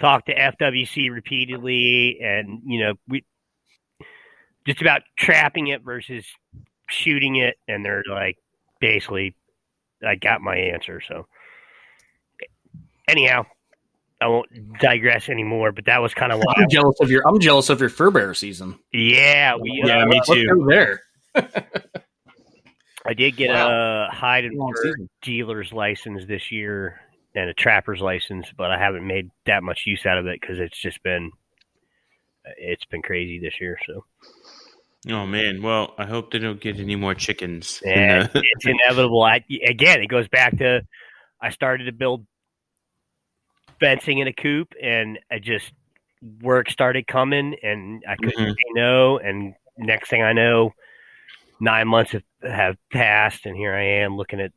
[0.00, 3.24] Talked to FWC repeatedly, and you know we
[4.66, 6.26] just about trapping it versus
[6.90, 8.36] shooting it, and they're like
[8.80, 9.36] basically,
[10.06, 11.00] I got my answer.
[11.00, 11.26] So
[13.08, 13.46] anyhow,
[14.20, 14.48] I won't
[14.80, 15.72] digress anymore.
[15.72, 16.54] But that was kind of why.
[16.56, 17.26] I'm jealous of your.
[17.26, 18.78] I'm jealous of your fur bear season.
[18.92, 19.82] yeah, we.
[19.84, 20.66] Yeah, uh, me too.
[20.68, 21.00] there.
[23.06, 27.00] I did get a hide and fur dealer's license this year
[27.34, 30.58] and a trapper's license, but I haven't made that much use out of it because
[30.58, 31.30] it's just been
[32.56, 33.78] it's been crazy this year.
[33.86, 34.04] So
[35.10, 37.82] Oh man, well, I hope they don't get any more chickens.
[37.84, 39.22] in and the- it's inevitable.
[39.22, 40.80] I again, it goes back to
[41.42, 42.24] I started to build
[43.80, 45.72] fencing in a coop, and I just
[46.40, 48.50] work started coming, and I couldn't Mhm.
[48.50, 49.18] say no.
[49.18, 50.72] And next thing I know,
[51.60, 54.52] nine months have, have passed, and here I am looking at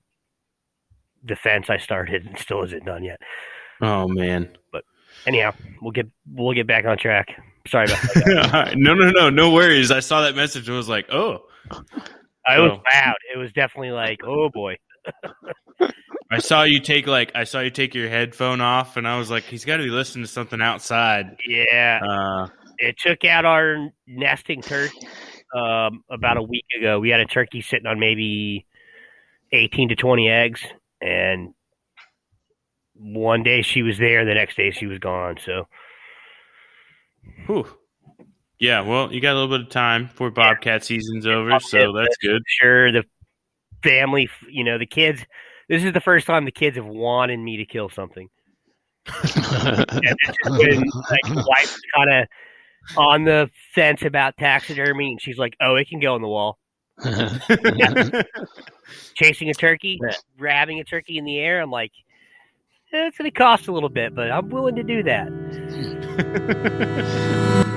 [1.23, 3.19] the fence I started, and still isn't done yet.
[3.81, 4.49] oh man.
[4.71, 4.83] But
[5.25, 7.35] anyhow, we'll get we'll get back on track.
[7.67, 8.73] Sorry about that.
[8.77, 9.91] no, no, no, no worries.
[9.91, 11.45] I saw that message and was like, oh,
[12.47, 12.81] I was Oh.
[12.93, 13.15] loud.
[13.33, 14.77] It was definitely like, oh boy.
[16.31, 19.29] I saw you take like I saw you take your headphone off, and I was
[19.31, 21.37] like, he's got to be listening to something outside.
[21.47, 25.07] Yeah, Uh, it took out our nesting turkey
[25.55, 26.99] um, about a week ago.
[26.99, 28.65] We had a turkey sitting on maybe
[29.53, 30.61] eighteen to twenty eggs,
[31.01, 31.53] and
[32.93, 35.37] one day she was there, the next day she was gone.
[35.45, 35.67] So
[37.45, 37.67] whew.
[38.59, 42.17] Yeah, well, you got a little bit of time before Bobcat season's over, so that's
[42.17, 42.41] good.
[42.47, 43.03] sure, the
[43.83, 45.25] family, you know, the kids.
[45.69, 48.29] This is the first time the kids have wanted me to kill something.
[50.43, 52.27] And been like wife's kind of
[52.97, 56.57] on the fence about taxidermy, and she's like, "Oh, it can go on the wall."
[59.15, 59.99] Chasing a turkey,
[60.37, 61.61] grabbing a turkey in the air.
[61.61, 61.91] I'm like,
[62.93, 65.27] eh, it's going to cost a little bit, but I'm willing to do that.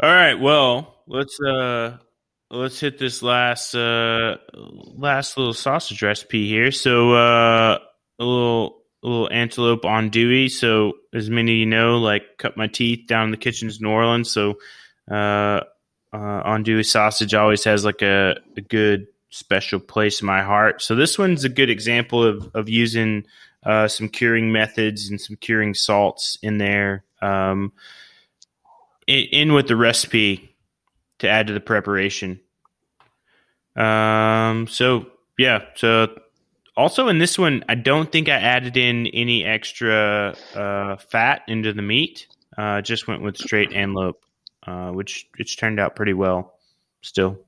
[0.00, 1.98] All right, well, let's uh
[2.50, 6.72] let's hit this last uh last little sausage recipe here.
[6.72, 7.78] So uh
[8.18, 10.50] a little a little antelope andouille.
[10.50, 13.84] So as many of you know, like cut my teeth down in the kitchens in
[13.84, 14.30] New Orleans.
[14.30, 14.58] So
[15.10, 15.60] uh,
[16.12, 20.80] uh andouille sausage always has like a, a good special place in my heart.
[20.80, 23.26] So this one's a good example of of using
[23.62, 27.04] uh some curing methods and some curing salts in there.
[27.20, 27.72] Um
[29.06, 30.54] in, with the recipe
[31.18, 32.40] to add to the preparation.
[33.76, 34.66] Um.
[34.68, 35.06] So
[35.38, 35.64] yeah.
[35.76, 36.08] So
[36.76, 41.72] also in this one, I don't think I added in any extra uh, fat into
[41.72, 42.26] the meat.
[42.56, 44.22] Uh, just went with straight antelope,
[44.66, 46.58] uh, which which turned out pretty well.
[47.00, 47.38] Still.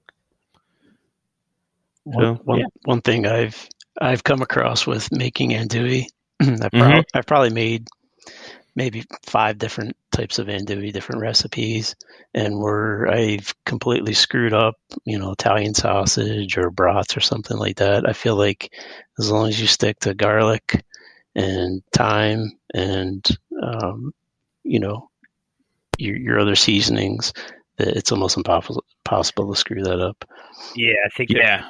[2.05, 2.67] One, So, one, yeah.
[2.85, 3.69] one thing I've
[4.01, 6.07] I've come across with making andouille,
[6.40, 7.01] I've, Mm-hmm.
[7.14, 7.87] I've probably made
[8.77, 11.95] maybe five different types of andouille, different recipes,
[12.35, 17.77] and where I've completely screwed up, you know, Italian sausage or brats or something like
[17.77, 18.09] that.
[18.09, 18.73] I feel like
[19.19, 20.85] as long as you stick to garlic
[21.35, 23.25] and thyme and
[23.63, 24.13] um,
[24.63, 25.11] you know
[25.99, 27.33] your your other seasonings,
[27.79, 30.25] that it's almost impossible possible to screw that up.
[30.77, 31.69] Yeah, I think Yeah.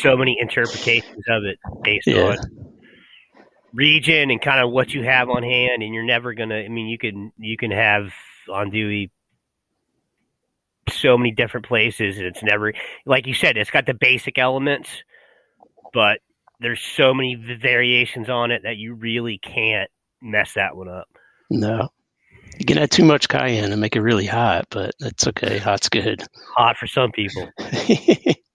[0.00, 2.22] so many interpretations of it based Yeah.
[2.22, 2.69] on
[3.72, 6.56] region and kind of what you have on hand, and you're never gonna.
[6.56, 8.12] I mean, you can you can have
[8.48, 9.10] andouille
[10.88, 12.72] so many different places, and it's never
[13.06, 13.56] like you said.
[13.56, 14.88] It's got the basic elements,
[15.92, 16.20] but
[16.60, 21.08] there's so many variations on it that you really can't mess that one up.
[21.48, 21.88] No.
[22.58, 25.56] You can add too much cayenne and make it really hot, but that's okay.
[25.56, 26.22] Hot's good.
[26.56, 27.50] Hot for some people.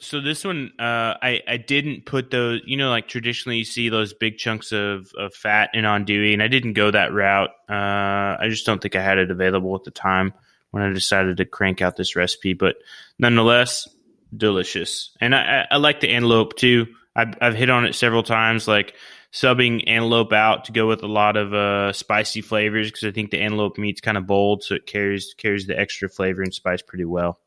[0.00, 2.62] So this one, uh, I I didn't put those.
[2.64, 6.42] You know, like traditionally you see those big chunks of, of fat in andouille, and
[6.42, 7.50] I didn't go that route.
[7.68, 10.34] Uh, I just don't think I had it available at the time
[10.72, 12.54] when I decided to crank out this recipe.
[12.54, 12.76] But
[13.20, 13.88] nonetheless,
[14.36, 16.88] delicious, and I, I, I like the antelope too.
[17.14, 18.94] I've I've hit on it several times, like
[19.32, 23.30] subbing antelope out to go with a lot of uh, spicy flavors because I think
[23.30, 26.82] the antelope meat's kind of bold, so it carries carries the extra flavor and spice
[26.82, 27.38] pretty well.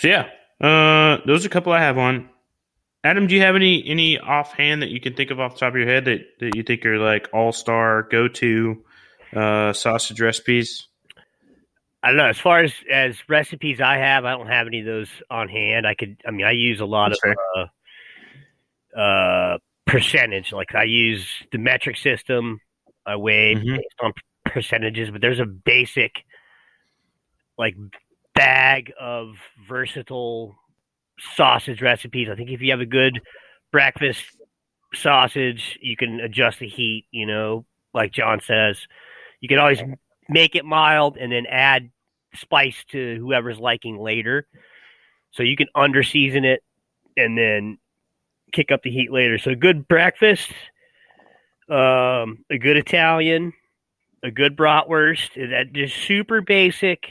[0.00, 0.28] So yeah,
[0.60, 2.28] uh, those are a couple I have on.
[3.04, 5.72] Adam, do you have any any offhand that you can think of off the top
[5.72, 8.84] of your head that, that you think are like all star go to
[9.34, 10.88] uh, sausage recipes?
[12.02, 12.26] I don't know.
[12.26, 15.86] As far as as recipes I have, I don't have any of those on hand.
[15.86, 16.20] I could.
[16.26, 17.70] I mean, I use a lot That's of
[18.96, 20.52] uh, uh, percentage.
[20.52, 22.60] Like I use the metric system.
[23.06, 23.76] I weigh Mhm.
[23.76, 24.12] based on
[24.44, 26.24] percentages, but there's a basic
[27.56, 27.74] like
[28.36, 29.34] bag of
[29.68, 30.54] versatile
[31.34, 32.28] sausage recipes.
[32.30, 33.20] I think if you have a good
[33.72, 34.22] breakfast
[34.94, 37.06] sausage, you can adjust the heat.
[37.10, 38.86] You know, like John says,
[39.40, 39.82] you can always
[40.28, 41.90] make it mild and then add
[42.34, 44.46] spice to whoever's liking later.
[45.32, 46.62] So you can under season it
[47.16, 47.78] and then
[48.52, 49.38] kick up the heat later.
[49.38, 50.50] So good breakfast,
[51.68, 53.52] um, a good Italian,
[54.22, 57.08] a good bratwurst, that just super basic,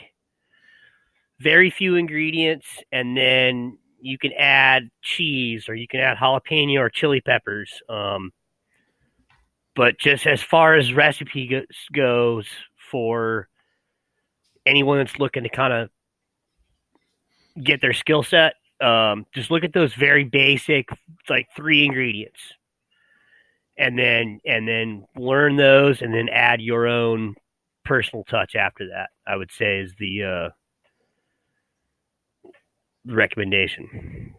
[1.39, 6.89] very few ingredients, and then you can add cheese or you can add jalapeno or
[6.89, 7.71] chili peppers.
[7.89, 8.31] Um,
[9.75, 12.47] but just as far as recipe goes, goes
[12.91, 13.49] for
[14.65, 15.89] anyone that's looking to kind of
[17.61, 20.87] get their skill set, um, just look at those very basic,
[21.29, 22.39] like three ingredients,
[23.77, 27.35] and then and then learn those, and then add your own
[27.83, 29.09] personal touch after that.
[29.27, 30.49] I would say is the uh,
[33.05, 34.33] recommendation.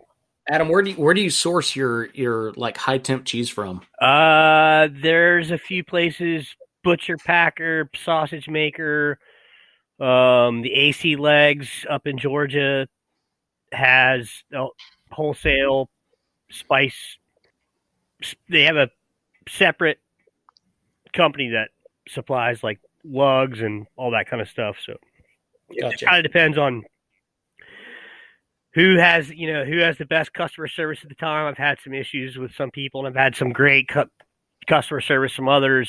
[0.49, 3.83] Adam, where do you, where do you source your your like high temp cheese from?
[4.01, 9.19] Uh, there's a few places: Butcher Packer, Sausage Maker,
[9.99, 12.87] um, the AC Legg's up in Georgia
[13.73, 14.67] has a
[15.11, 15.89] wholesale
[16.51, 17.19] spice.
[18.49, 18.91] They have a
[19.49, 19.99] separate
[21.15, 21.71] company that
[22.09, 24.77] supplies like lugs and all that kind of stuff.
[24.85, 24.97] So
[25.71, 26.85] it kind of depends on
[28.77, 31.47] who has you know who has the best customer service at the time.
[31.47, 34.05] I've had some issues with some people, and I've had some great cu-
[34.69, 35.89] customer service from others.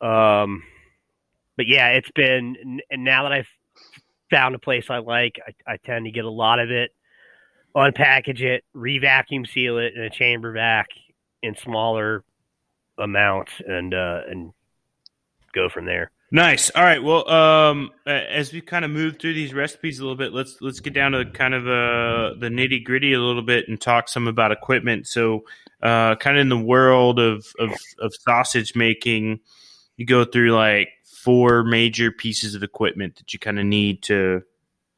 [0.00, 0.64] Um,
[1.56, 3.48] but yeah, it's been and now that I've
[4.28, 6.90] found a place I like, I, I tend to get a lot of it,
[7.76, 10.88] unpackage it, re-vacuum seal it in a chamber vac
[11.44, 12.24] in smaller
[12.98, 14.52] amounts, and uh, and
[15.54, 16.10] go from there.
[16.30, 16.68] Nice.
[16.70, 17.02] All right.
[17.02, 20.80] Well, um, as we kind of move through these recipes a little bit, let's let's
[20.80, 24.28] get down to kind of uh, the nitty gritty a little bit and talk some
[24.28, 25.06] about equipment.
[25.06, 25.44] So,
[25.82, 29.40] uh, kind of in the world of, of of sausage making,
[29.96, 34.42] you go through like four major pieces of equipment that you kind of need to.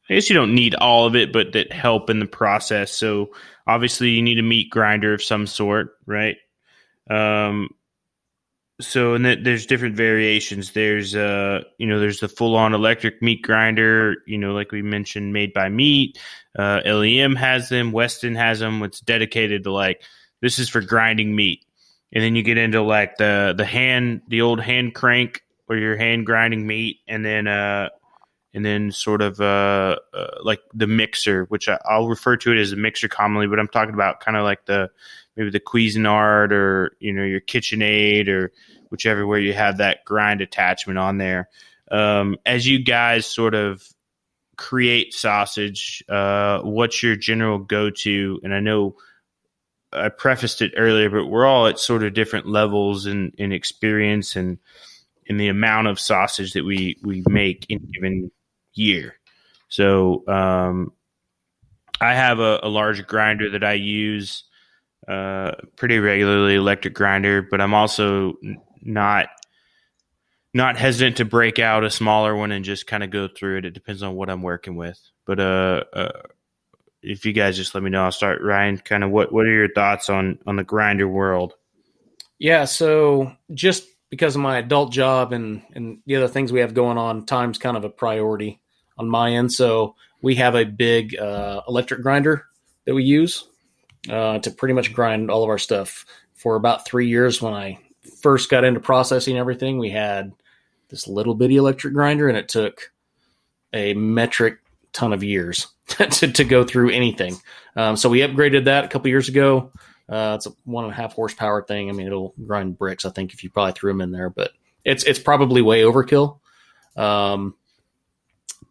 [0.09, 2.91] I guess you don't need all of it, but that help in the process.
[2.91, 3.29] So,
[3.65, 6.35] obviously, you need a meat grinder of some sort, right?
[7.09, 7.69] Um,
[8.81, 10.71] so and there's different variations.
[10.71, 14.81] There's uh you know there's the full on electric meat grinder you know like we
[14.81, 16.19] mentioned made by meat.
[16.57, 20.03] Uh lem has them weston has them it's dedicated to like
[20.41, 21.65] this is for grinding meat.
[22.13, 25.97] And then you get into like the the hand the old hand crank where you're
[25.97, 27.89] hand grinding meat and then uh
[28.53, 32.59] and then sort of uh, uh like the mixer which I, i'll refer to it
[32.59, 34.89] as a mixer commonly but i'm talking about kind of like the
[35.35, 38.51] maybe the Cuisinart or you know your KitchenAid or
[38.89, 41.49] whichever where you have that grind attachment on there.
[41.89, 43.83] Um, as you guys sort of
[44.57, 48.39] create sausage, uh, what's your general go to?
[48.43, 48.95] And I know
[49.93, 54.35] I prefaced it earlier, but we're all at sort of different levels in, in experience
[54.35, 54.57] and
[55.25, 58.31] in the amount of sausage that we we make in a given
[58.73, 59.15] year.
[59.67, 60.93] So um,
[61.99, 64.43] I have a, a large grinder that I use
[65.07, 68.33] uh, pretty regularly, electric grinder, but I'm also
[68.81, 69.29] not
[70.53, 73.65] not hesitant to break out a smaller one and just kind of go through it.
[73.65, 74.99] It depends on what I'm working with.
[75.25, 76.21] But uh, uh,
[77.01, 78.41] if you guys just let me know, I'll start.
[78.41, 81.53] Ryan, kind of what what are your thoughts on on the grinder world?
[82.37, 86.73] Yeah, so just because of my adult job and and the other things we have
[86.73, 88.59] going on, time's kind of a priority
[88.97, 89.51] on my end.
[89.51, 92.45] So we have a big uh, electric grinder
[92.85, 93.45] that we use
[94.09, 97.79] uh, to pretty much grind all of our stuff for about three years when I
[98.21, 100.31] first got into processing everything, we had
[100.89, 102.91] this little bitty electric grinder, and it took
[103.73, 104.59] a metric
[104.93, 107.35] ton of years to, to go through anything.
[107.75, 109.71] Um, so we upgraded that a couple years ago.
[110.09, 111.89] Uh, it's a one and a half horsepower thing.
[111.89, 113.05] I mean, it'll grind bricks.
[113.05, 114.51] I think if you probably threw them in there, but
[114.83, 116.39] it's it's probably way overkill.
[116.97, 117.55] Um,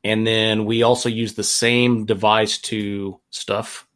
[0.05, 3.87] and then we also use the same device to stuff,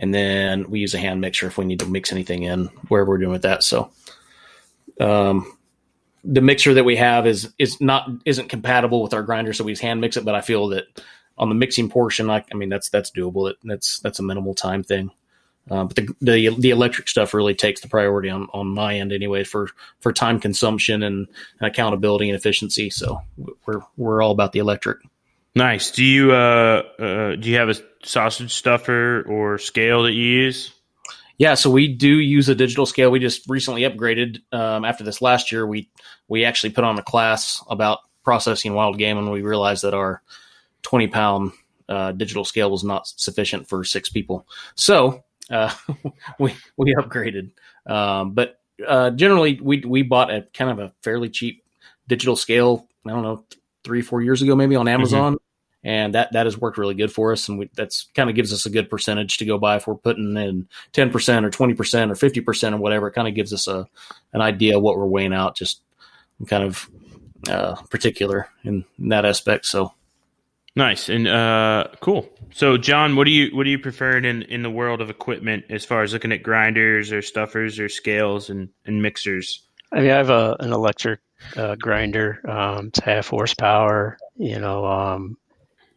[0.00, 3.10] and then we use a hand mixer if we need to mix anything in wherever
[3.10, 3.62] we're doing with that.
[3.62, 3.90] So,
[4.98, 5.56] um,
[6.24, 9.76] the mixer that we have is is not isn't compatible with our grinder, so we
[9.76, 10.24] hand mix it.
[10.24, 10.84] But I feel that
[11.38, 13.54] on the mixing portion, I, I mean that's that's doable.
[13.62, 15.10] That's that's a minimal time thing.
[15.70, 19.12] Uh, but the, the the electric stuff really takes the priority on, on my end
[19.12, 19.68] anyway for
[20.00, 21.28] for time consumption and,
[21.60, 22.90] and accountability and efficiency.
[22.90, 23.20] So
[23.66, 24.98] we're we're all about the electric.
[25.54, 25.90] Nice.
[25.90, 27.74] Do you uh, uh do you have a
[28.04, 30.72] sausage stuffer or scale that you use?
[31.38, 33.10] Yeah, so we do use a digital scale.
[33.10, 35.66] We just recently upgraded um, after this last year.
[35.66, 35.88] We
[36.28, 40.22] we actually put on a class about processing wild game, and we realized that our
[40.82, 41.52] twenty pound
[41.88, 44.46] uh, digital scale was not sufficient for six people.
[44.74, 45.72] So uh,
[46.38, 47.52] we we upgraded.
[47.86, 51.64] Um, but uh, generally, we we bought a kind of a fairly cheap
[52.06, 52.86] digital scale.
[53.06, 53.44] I don't know,
[53.84, 54.94] three four years ago, maybe on mm-hmm.
[54.94, 55.32] Amazon.
[55.34, 55.44] Mm-hmm
[55.82, 57.48] and that that has worked really good for us.
[57.48, 59.94] And we, that's kind of gives us a good percentage to go by if we're
[59.94, 61.10] putting in 10%
[61.44, 63.08] or 20% or 50% or whatever.
[63.08, 63.88] It kind of gives us a
[64.32, 65.82] an idea of what we're weighing out just
[66.46, 66.88] kind of
[67.48, 69.66] uh, particular in, in, that aspect.
[69.66, 69.92] So.
[70.76, 71.08] Nice.
[71.08, 72.28] And uh, cool.
[72.52, 75.64] So john what do you what do you prefer in in the world of equipment
[75.70, 79.62] as far as looking at grinders or stuffers or scales and and mixers
[79.92, 81.20] i mean i have a an electric
[81.56, 85.36] uh, grinder um, it's half horsepower you know um,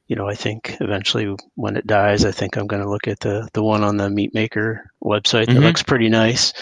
[0.08, 3.20] you know, I think eventually when it dies, I think I'm going to look at
[3.22, 5.64] the the one on the Meat Maker website that mm-hmm.
[5.64, 6.54] looks pretty nice.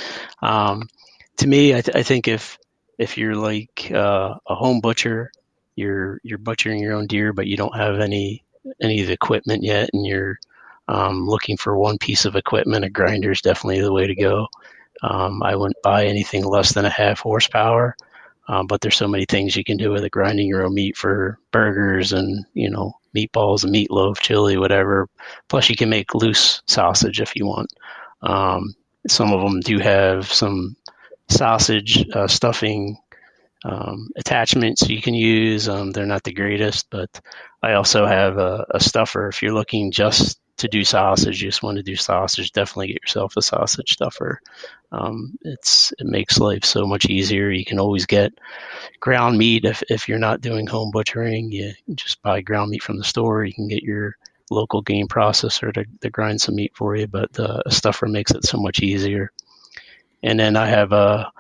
[0.42, 0.88] Um,
[1.38, 2.58] to me, I, th- I, think if
[2.98, 5.32] if you're like uh, a home butcher,
[5.76, 8.44] you're you're butchering your own deer, but you don't have any
[8.80, 10.40] any of the equipment yet, and you're
[10.88, 14.48] um, looking for one piece of equipment, a grinder is definitely the way to go.
[15.02, 17.96] Um, I wouldn't buy anything less than a half horsepower.
[18.48, 20.98] Um, but there's so many things you can do with it, grinding your own meat
[20.98, 25.08] for burgers and you know meatballs, meatloaf, chili, whatever.
[25.48, 27.72] Plus, you can make loose sausage if you want.
[28.22, 28.76] Um,
[29.08, 30.76] some of them do have some
[31.30, 32.98] sausage uh, stuffing
[33.64, 35.70] um, attachments you can use.
[35.70, 37.22] Um, they're not the greatest, but
[37.64, 41.64] I also have a, a stuffer if you're looking just to do sausage, you just
[41.64, 44.42] want to do sausage, definitely get yourself a sausage stuffer.
[44.92, 47.50] Um, it's it makes life so much easier.
[47.50, 48.34] You can always get
[49.00, 51.52] ground meat if if you're not doing home butchering.
[51.52, 53.46] You just buy ground meat from the store.
[53.46, 54.18] You can get your
[54.50, 58.32] local game processor to, to grind some meat for you, but uh, a stuffer makes
[58.32, 59.32] it so much easier.
[60.24, 61.32] And then I have a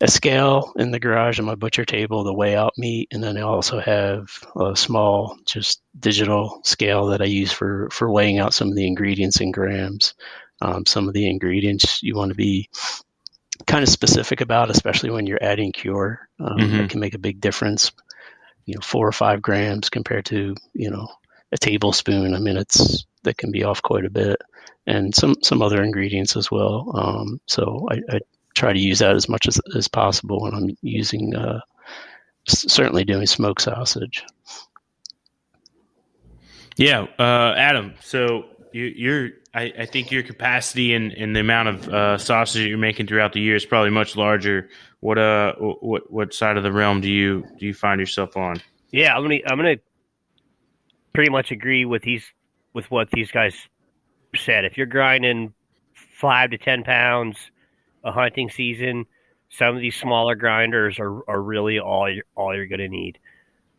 [0.00, 3.36] a scale in the garage on my butcher table to weigh out meat, and then
[3.36, 8.54] I also have a small, just digital scale that I use for for weighing out
[8.54, 10.14] some of the ingredients in grams.
[10.60, 12.68] Um, some of the ingredients you want to be
[13.66, 16.28] kind of specific about, especially when you're adding cure.
[16.40, 16.80] Um, mm-hmm.
[16.80, 17.92] It can make a big difference.
[18.66, 21.08] You know, four or five grams compared to you know
[21.50, 22.34] a tablespoon.
[22.34, 24.40] I mean, it's that can be off quite a bit,
[24.86, 26.92] and some some other ingredients as well.
[26.94, 28.20] Um, so I, I
[28.58, 31.60] try to use that as much as, as possible when I'm using, uh,
[32.46, 34.24] certainly doing smoked sausage.
[36.76, 37.94] Yeah, uh, Adam.
[38.00, 42.66] So you, are I, I, think your capacity and, and the amount of uh, sausage
[42.66, 44.68] you're making throughout the year is probably much larger.
[45.00, 48.60] What uh, what what side of the realm do you do you find yourself on?
[48.90, 49.76] Yeah, I'm gonna I'm gonna
[51.14, 52.24] pretty much agree with these
[52.74, 53.54] with what these guys
[54.36, 54.64] said.
[54.64, 55.54] If you're grinding
[55.94, 57.38] five to ten pounds
[58.04, 59.06] a hunting season,
[59.50, 63.18] some of these smaller grinders are, are really all you're, all you're going to need.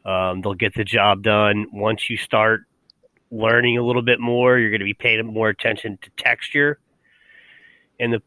[0.06, 1.68] Um, they'll get the job done.
[1.72, 2.62] Once you start
[3.32, 6.80] learning a little bit more, you're going to be paying more attention to texture
[8.00, 8.22] and the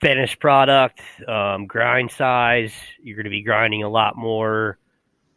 [0.00, 2.72] finished product, um, grind size.
[3.02, 4.78] You're going to be grinding a lot more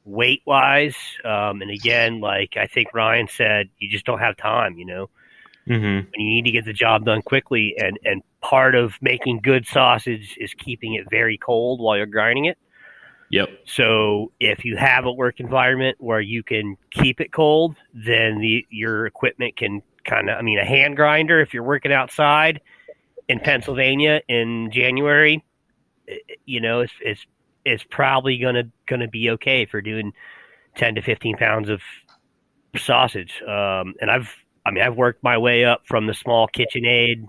[0.06, 0.96] weight wise.
[1.26, 5.10] Um, and again, like I think Ryan said, you just don't have time, you know.
[5.68, 6.10] Mm-hmm.
[6.16, 7.76] You need to get the job done quickly.
[7.78, 12.46] And, and part of making good sausage is keeping it very cold while you're grinding
[12.46, 12.58] it.
[13.30, 13.50] Yep.
[13.66, 18.66] So if you have a work environment where you can keep it cold, then the,
[18.70, 22.60] your equipment can kind of, I mean, a hand grinder, if you're working outside
[23.30, 25.46] in Pennsylvania in January,
[26.10, 27.26] eh, you know, it's, it's,
[27.64, 30.12] it's probably going to, going to be okay for doing
[30.76, 31.80] 10 to 15 pounds of
[32.76, 33.42] sausage.
[33.44, 34.36] Um, and I've,
[34.66, 37.28] I mean, I've worked my way up from the small KitchenAid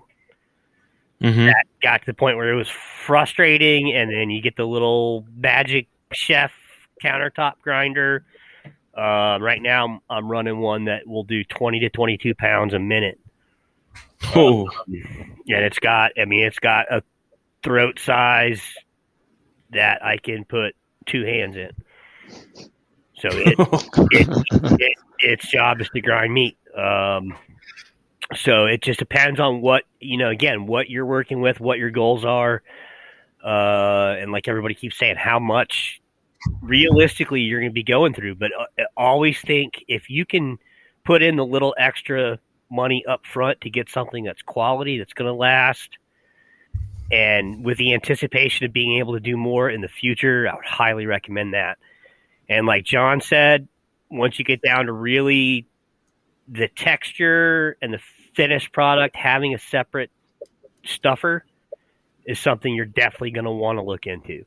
[1.21, 1.45] Mhm.
[1.47, 5.25] that got to the point where it was frustrating, and then you get the little
[5.35, 6.51] magic chef
[7.01, 8.25] countertop grinder.
[8.95, 13.19] Uh, right now, I'm, running one that will do 20 to 22 pounds a minute.
[14.35, 17.03] Oh, and it's got i mean it's got a
[17.63, 18.61] throat size
[19.71, 20.75] that i can put
[21.05, 21.71] two hands in
[23.15, 23.55] so it,
[24.11, 24.27] it,
[24.79, 26.57] it its job is to grind meat.
[26.77, 27.35] Um
[28.35, 31.91] so it just depends on what you know again what you're working with what your
[31.91, 32.61] goals are.
[33.43, 36.01] Uh and like everybody keeps saying how much
[36.61, 38.35] realistically you're going to be going through.
[38.35, 40.59] But uh, always think if you can
[41.03, 45.27] put in the little extra money up front to get something that's quality that's going
[45.27, 45.97] to last
[47.11, 50.65] and with the anticipation of being able to do more in the future i would
[50.65, 51.77] highly recommend that.
[52.49, 53.67] And like john said
[54.13, 55.65] once you get down to really
[56.47, 57.99] the texture and the
[58.33, 60.11] finished product having a separate
[60.85, 61.45] stuffer
[62.25, 64.45] is something you're definitely going to want to look into.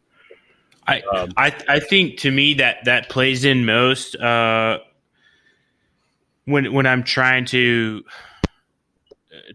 [0.89, 1.03] I,
[1.37, 4.79] I I think to me that that plays in most uh,
[6.45, 8.05] when when I'm trying to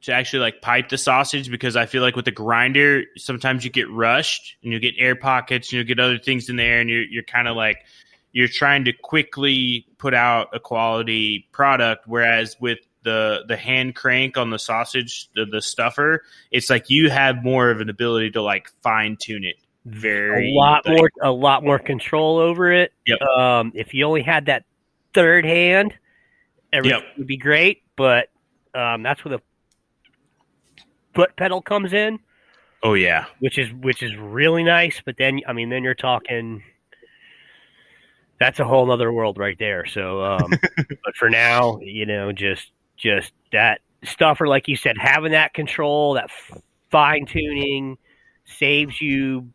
[0.01, 3.71] to actually like pipe the sausage because I feel like with the grinder sometimes you
[3.71, 6.89] get rushed and you get air pockets and you get other things in there and
[6.89, 7.77] you're you're kind of like
[8.31, 14.37] you're trying to quickly put out a quality product whereas with the the hand crank
[14.37, 18.41] on the sausage the, the stuffer it's like you have more of an ability to
[18.41, 19.55] like fine tune it
[19.85, 22.93] very a lot like, more a lot more control over it.
[23.07, 23.21] Yep.
[23.21, 24.63] Um, if you only had that
[25.13, 25.93] third hand,
[26.71, 27.17] everything Yep.
[27.17, 27.83] would be great.
[27.95, 28.29] But
[28.75, 29.43] um, that's where the
[31.15, 32.19] foot pedal comes in,
[32.83, 35.01] oh yeah which is which is really nice.
[35.03, 36.63] But then I mean, then you're talking.
[38.41, 39.85] That's a whole other world right there.
[39.85, 44.97] So, um, but for now, you know, just just that stuff, or like you said,
[44.97, 46.31] having that control, that
[46.89, 47.99] fine tuning,
[48.45, 49.51] saves you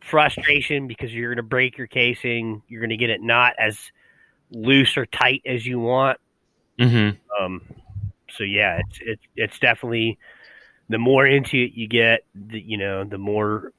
[0.00, 2.62] frustration because you're going to break your casing.
[2.66, 3.78] You're going to get it not as
[4.50, 6.18] loose or tight as you want.
[6.78, 7.44] mm-hmm.
[7.44, 7.60] Um,
[8.30, 10.18] so yeah, it's it's it's definitely
[10.88, 13.74] the more into it you get, the, you know, the more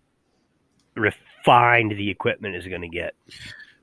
[0.95, 3.15] refined the equipment is going to get.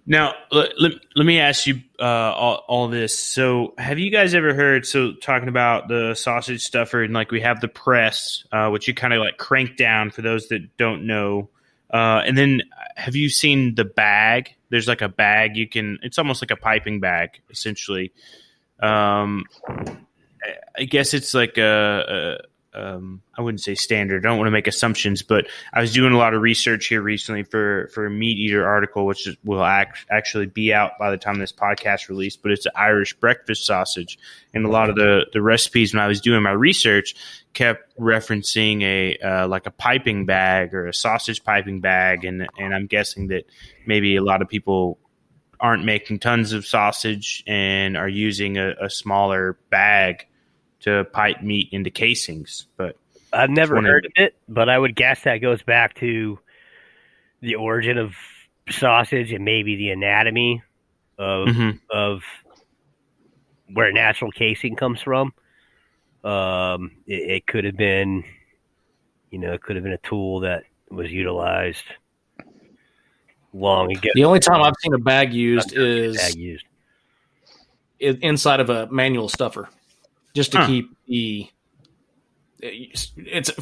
[0.08, 3.18] Now, let, let, let me ask you uh, all, all this.
[3.18, 4.86] So, have you guys ever heard?
[4.86, 8.94] So, talking about the sausage stuffer, and like we have the press, uh, which you
[8.94, 11.50] kind of like crank down for those that don't know.
[11.92, 12.62] Uh, and then,
[12.96, 14.54] have you seen the bag?
[14.70, 15.98] There's like a bag you can.
[16.02, 18.12] It's almost like a piping bag, essentially.
[18.80, 19.44] Um,
[20.78, 22.44] I- guess it's like a
[22.76, 24.24] um, I wouldn't say standard.
[24.24, 27.00] I don't want to make assumptions, but I was doing a lot of research here
[27.00, 31.16] recently for for a MeatEater article, which is, will act, actually be out by the
[31.16, 32.42] time this podcast released.
[32.42, 34.18] But it's an Irish breakfast sausage,
[34.52, 37.14] and a lot of the the recipes when I was doing my research
[37.54, 42.74] kept referencing a uh, like a piping bag or a sausage piping bag, and and
[42.74, 43.44] I'm guessing that
[43.86, 44.98] maybe a lot of people
[45.58, 50.26] aren't making tons of sausage and are using a, a smaller bag
[50.80, 52.66] to pipe meat into casings.
[52.76, 52.96] But
[53.32, 56.38] I've never heard of it, but I would guess that goes back to
[57.40, 58.14] the origin of
[58.70, 60.62] sausage and maybe the anatomy
[61.18, 61.80] of Mhm.
[61.90, 62.22] of
[63.72, 65.32] where natural casing comes from.
[66.24, 68.24] Um, it, it could have been,
[69.30, 71.84] you know, it could have been a tool that was utilized
[73.52, 74.08] long ago.
[74.14, 76.66] The only time I've seen a bag used Bag is used.
[77.98, 79.68] inside of a manual stuffer,
[80.36, 80.66] just to Huh.
[80.68, 81.48] keep the.
[82.60, 83.12] It's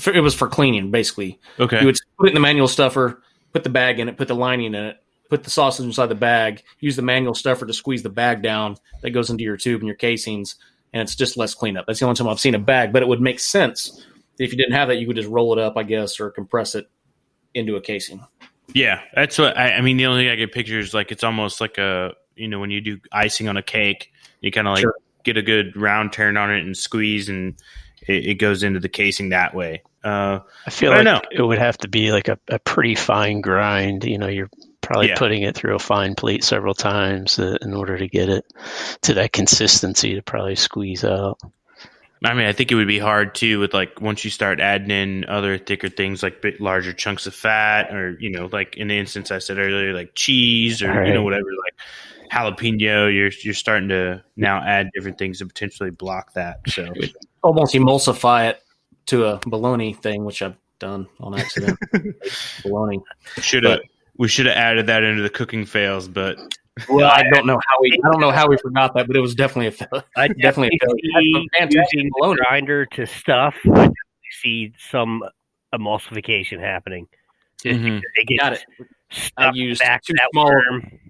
[0.06, 1.40] it was for cleaning basically.
[1.58, 3.22] okay, You would put it in the manual stuffer,
[3.52, 6.14] put the bag in it, put the lining in it, put the sausage inside the
[6.14, 9.80] bag, use the manual stuffer to squeeze the bag down that goes into your tube
[9.80, 10.54] and your casings,
[10.92, 11.86] and it's just less cleanup.
[11.86, 14.06] That's the only time I've seen a bag, but it would make sense
[14.38, 14.96] if you didn't have that.
[14.98, 16.88] You could just roll it up, I guess, or compress it
[17.52, 18.24] into a casing.
[18.74, 19.96] yeah, that's what I, I mean.
[19.96, 22.80] The only thing I get pictures like it's almost like a you know when you
[22.80, 24.94] do icing on a cake, you kind of like Sure.
[25.24, 27.54] Get a good round turn on it and squeeze, and
[28.06, 29.82] it, it goes into the casing that way.
[30.04, 31.22] Uh, I feel I like know.
[31.32, 34.04] it would have to be like a, a pretty fine grind.
[34.04, 34.50] You know, you're
[34.82, 35.16] probably Yeah.
[35.16, 38.44] putting it through a fine plate several times uh, in order to get it
[39.02, 41.38] to that consistency to probably squeeze out.
[42.22, 44.90] I mean, I think it would be hard too with like once you start adding
[44.90, 48.88] in other thicker things like bit larger chunks of fat, or you know, like in
[48.88, 51.74] the instance I said earlier, like cheese or you know whatever, like
[52.34, 53.14] jalapeno.
[53.14, 56.60] You're you're starting to now add different things to potentially block that.
[56.68, 56.92] So
[57.42, 58.62] Almost emulsify it
[59.06, 61.78] to a bologna thing, which I've done on accident.
[62.62, 63.00] bologna.
[63.40, 63.80] should have
[64.16, 66.36] we should have added that into the cooking fails, but
[66.88, 67.90] Well, I don't know how we.
[68.04, 70.02] I don't know how we forgot that, but it was definitely a fail.
[70.16, 71.84] I Definitely definitely a failure.
[71.84, 72.36] see using bologna.
[72.46, 73.54] grinder to stuff.
[73.64, 73.94] I definitely
[74.42, 75.22] see some
[75.74, 77.06] emulsification happening.
[77.64, 78.00] Mhm.
[78.14, 78.64] It gets Got it.
[79.36, 81.00] I in the used back of that small- worm.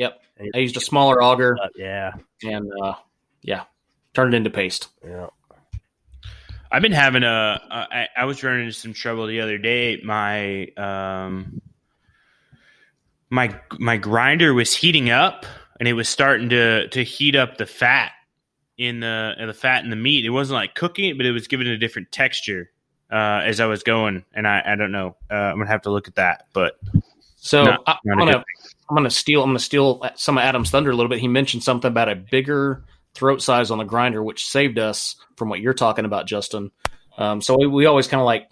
[0.00, 0.20] Yep.
[0.54, 2.12] I used a smaller auger Uh, yeah.
[2.42, 2.94] and uh,
[3.42, 3.64] yeah,
[4.14, 4.88] turned it into paste.
[5.06, 5.26] Yeah.
[6.72, 7.60] I've been having a.
[7.70, 10.00] Uh, I, I was running into some trouble the other day.
[10.02, 11.60] My um,
[13.28, 15.44] my my grinder was heating up,
[15.78, 18.12] and it was starting to to heat up the fat
[18.78, 20.24] in the in the fat in the meat.
[20.24, 22.70] It wasn't like cooking it, but it was giving it a different texture
[23.10, 24.24] uh, as I was going.
[24.32, 25.16] And I I don't know.
[25.30, 26.46] Uh, I'm gonna have to look at that.
[26.52, 26.74] But
[27.36, 28.44] So Not- I, not I'm a gonna good
[28.90, 31.20] I'm gonna steal I'm gonna steal some of Adam's thunder a little bit.
[31.20, 32.84] He mentioned something about a bigger
[33.14, 36.70] throat size on the grinder, which saved us from what you're talking about, Justin.
[37.16, 38.48] Um, so we, we always kind of like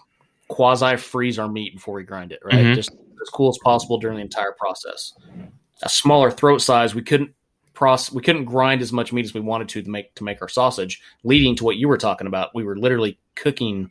[0.48, 2.54] quasi freeze our meat before we grind it, right?
[2.54, 2.74] Mhm.
[2.74, 5.12] Just as cool as possible during the entire process.
[5.82, 7.32] A smaller throat size, we couldn't
[7.74, 10.40] process, we couldn't grind as much meat as we wanted to to make to make
[10.42, 11.00] our sausage.
[11.24, 13.90] Leading to what you were talking about, we were literally cooking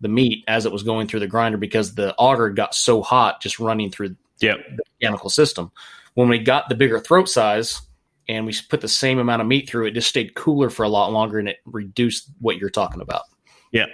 [0.00, 3.40] the meat as it was going through the grinder because the auger got so hot
[3.40, 5.72] just running through yep, the mechanical system.
[6.14, 7.82] When we got the bigger throat size
[8.28, 10.88] and we put the same amount of meat through it, just stayed cooler for a
[10.88, 13.22] lot longer and it reduced what you're talking about.
[13.72, 13.88] yep.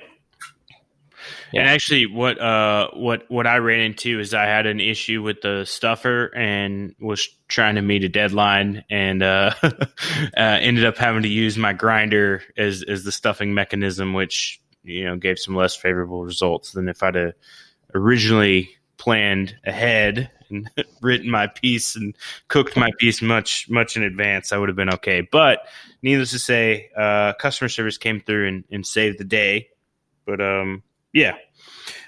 [1.52, 1.62] Yeah.
[1.62, 5.40] And actually, what uh what what I ran into is I had an issue with
[5.42, 9.76] the stuffer and was trying to meet a deadline and uh, uh
[10.36, 15.16] ended up having to use my grinder as as the stuffing mechanism, which you know
[15.16, 17.34] gave some less favorable results than if I'd have
[17.94, 20.68] originally planned ahead and
[21.02, 22.16] written my piece and
[22.48, 24.52] cooked my piece much much in advance.
[24.52, 25.20] I would have been okay.
[25.20, 25.66] But
[26.02, 29.68] needless to say, uh, customer service came through and, and saved the day.
[30.26, 30.82] But um,
[31.12, 31.36] yeah.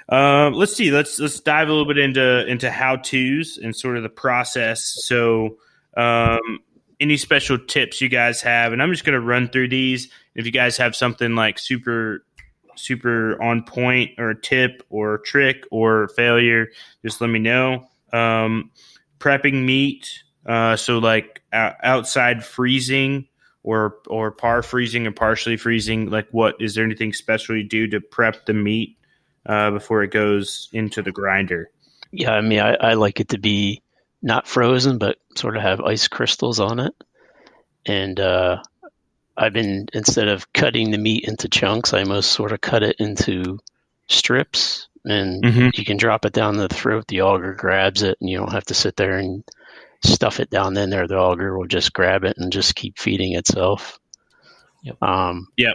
[0.09, 0.90] Uh, let's see.
[0.90, 4.82] Let's let's dive a little bit into into how tos and sort of the process.
[5.05, 5.57] So,
[5.97, 6.59] um,
[7.01, 8.72] any special tips you guys have?
[8.72, 10.09] And I'm just going to run through these.
[10.34, 12.24] If you guys have something like super
[12.76, 16.68] super on point or a tip or trick or failure,
[17.05, 17.86] just let me know.
[18.13, 18.71] Um,
[19.19, 20.23] prepping meat.
[20.45, 23.29] Uh, so like outside freezing
[23.63, 26.11] or or par freezing or partially freezing.
[26.11, 28.97] Like, what is there anything special you do to prep the meat
[29.47, 31.71] uh, before it goes into the grinder?
[32.11, 33.83] Yeah, I mean, I, I like it to be
[34.21, 36.95] not frozen, but sort of have ice crystals on it.
[37.87, 38.63] And uh,
[39.37, 42.97] I've been, instead of cutting the meat into chunks, I most sort of cut it
[42.99, 43.59] into
[44.09, 44.89] strips.
[45.05, 45.77] And Mhm.
[45.77, 47.07] you can drop it down the throat.
[47.09, 49.43] The auger grabs it, and you don't have to sit there and
[50.05, 51.07] stuff it down in there.
[51.07, 53.99] The auger will just grab it and just keep feeding itself.
[54.83, 55.03] Yep.
[55.03, 55.75] Um, Yep.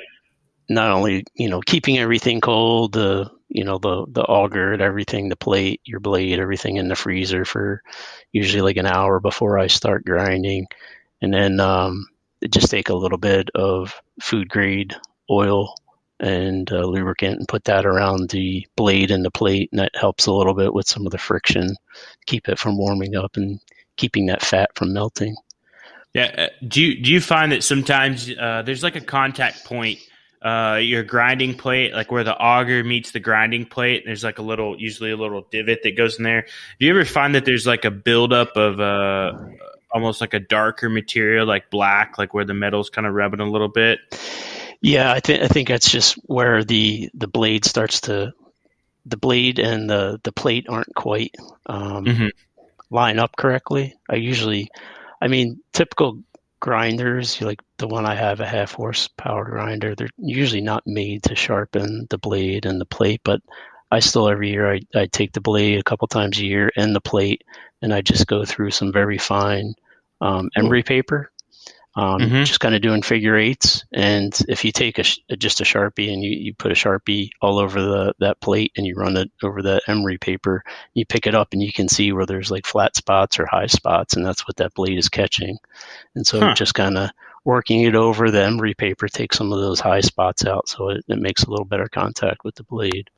[0.70, 5.30] Not only you know keeping everything cold, the you know the the auger and everything,
[5.30, 7.82] the plate, your blade, everything in the freezer for
[8.34, 10.68] usually like an hour before I start grinding,
[11.22, 12.08] and then um,
[12.50, 14.96] just take a little bit of food grade
[15.30, 15.74] oil
[16.20, 20.26] and uh, lubricant and put that around the blade and the plate, and that helps
[20.26, 21.76] a little bit with some of the friction,
[22.26, 23.60] keep it from warming up and
[23.98, 25.36] keeping that fat from melting.
[26.14, 26.34] Yeah.
[26.38, 30.00] uh, Do you do you find that sometimes uh, there's like a contact point,
[30.42, 34.04] uh, your grinding plate, like where the auger meets the grinding plate?
[34.06, 36.48] There's like a little, usually a little divot that goes in there.
[36.80, 39.34] Do you ever find that there's like a buildup of uh,
[39.92, 43.50] almost like a darker material, like black, like where the metal's kind of rubbing a
[43.50, 44.00] little bit?
[44.82, 48.34] Yeah, I think I think that's just where the the blade starts to
[49.06, 51.36] the blade and the the plate aren't quite
[51.68, 52.32] um, Mhm.
[52.90, 53.96] line up correctly.
[54.10, 54.70] I usually,
[55.22, 56.20] I mean, typical
[56.60, 61.36] grinders like the one I have, a half horsepower grinder, they're usually not made to
[61.36, 63.42] sharpen the blade and the plate, but
[63.92, 66.96] I still every year I, I take the blade a couple times a year and
[66.96, 67.44] the plate
[67.82, 69.76] and I just go through some very fine
[70.22, 71.32] um, emery paper
[71.98, 72.46] um, Mhm.
[72.46, 73.84] just kind of doing figure eights.
[73.92, 77.32] And if you take a sh- just a sharpie and you, you put a sharpie
[77.42, 81.28] all over the that plate and you run it over the emery paper, you pick
[81.28, 84.26] it up and you can see where there's like flat spots or high spots, and
[84.26, 85.58] that's what that blade is catching.
[86.16, 86.54] And so Huh.
[86.54, 87.12] just kind of
[87.46, 91.06] working it over the emery paper takes some of those high spots out, so it,
[91.10, 93.10] it makes a little better contact with the blade.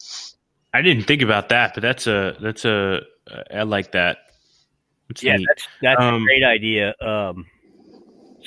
[0.73, 3.01] I didn't think about that, but that's a that's a
[3.53, 4.17] I like that.
[5.09, 5.47] That's Yeah, neat.
[5.47, 6.93] that's that's Um, a great idea.
[7.01, 7.45] Um,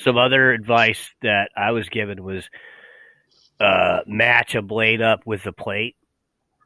[0.03, 2.49] some other advice that I was given was
[3.59, 5.95] uh, match a blade up with the plate.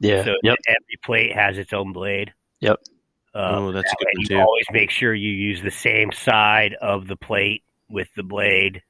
[0.01, 0.23] Yeah.
[0.23, 0.57] So yep.
[0.67, 2.33] every plate has its own blade.
[2.59, 2.79] Yep.
[3.33, 4.39] Uh, oh, that's a that good way one you too.
[4.39, 8.81] always make sure you use the same side of the plate with the blade.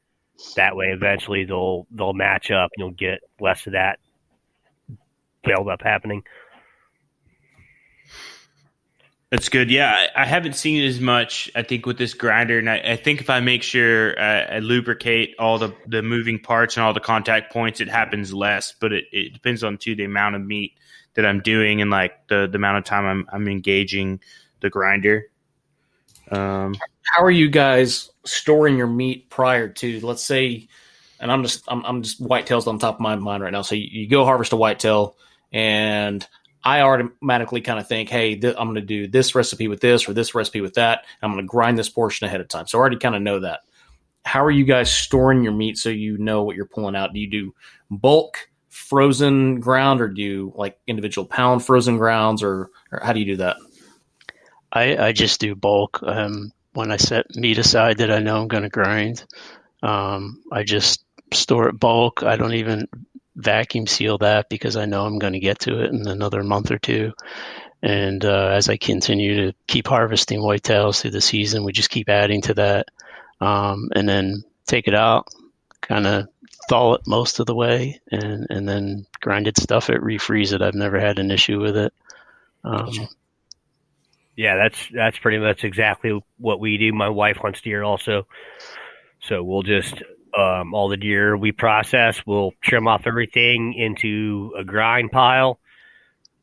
[0.56, 2.72] That way, eventually they'll they'll match up.
[2.76, 4.00] and You'll get less of that
[5.44, 6.24] build up happening.
[9.32, 9.70] That's good.
[9.70, 11.52] Yeah, I, I, haven't seen it as much.
[11.54, 14.60] I think with this grinder, and I, I think if I make sure uh, I
[14.60, 18.74] lubricate all the the moving parts and all the contact points, it happens less.
[18.80, 20.76] But it, it depends on too the amount of meat
[21.16, 24.22] that I'm doing and like the the amount of time I'm I'm engaging
[24.62, 25.30] the grinder.
[26.32, 30.68] Um, How are you guys storing your meat prior to, let's say,
[31.20, 33.62] and I'm just I'm, I'm just whitetails on top of my mind right now.
[33.62, 35.18] So you, you go harvest a whitetail,
[35.52, 36.26] and
[36.64, 40.08] I automatically kind of think, hey, th- I'm going to do this recipe with this
[40.08, 41.06] or this recipe with that.
[41.22, 42.68] I'm going to grind this portion ahead of time.
[42.68, 43.62] So I already kind of know that.
[44.26, 47.14] How are you guys storing your meat so you know what you're pulling out?
[47.14, 47.56] Do you do
[47.90, 53.20] bulk frozen ground or do you like individual pound frozen grounds or, or how do
[53.20, 53.58] you do that?
[54.72, 56.02] I, I just do bulk.
[56.04, 59.26] Um, when I set meat aside that I know I'm going to grind,
[59.82, 61.04] um, I just
[61.34, 62.24] store it bulk.
[62.24, 62.88] I don't even
[63.38, 66.72] vacuum seal that because I know I'm going to get to it in another month
[66.72, 67.14] or two.
[67.82, 72.10] And uh, as I continue to keep harvesting whitetails through the season, we just keep
[72.10, 72.88] adding to that,
[73.40, 75.28] um, and then take it out,
[75.82, 76.28] kind of
[76.70, 80.64] thaw it most of the way, and and then grind it, stuff it, refreeze it.
[80.64, 81.94] I've never had an issue with it.
[82.64, 83.08] Um,
[84.36, 86.92] yeah, that's that's pretty much exactly what we do.
[86.94, 88.26] My wife hunts deer also,
[89.20, 90.02] so we'll just
[90.38, 92.22] um, all the deer we process.
[92.26, 95.60] We'll trim off everything into a grind pile,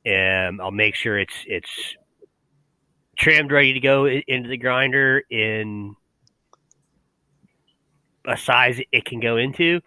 [0.04, 1.96] and I'll make sure it's it's
[3.16, 5.94] trimmed, ready to go into the grinder in
[8.26, 9.80] a size it can go into.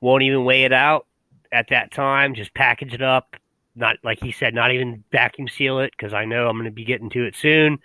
[0.00, 1.06] Won't even weigh it out
[1.50, 2.34] at that time.
[2.34, 3.36] Just package it up.
[3.74, 6.70] Not like he said, not even vacuum seal it because I know I'm going to
[6.70, 7.78] be getting to it soon.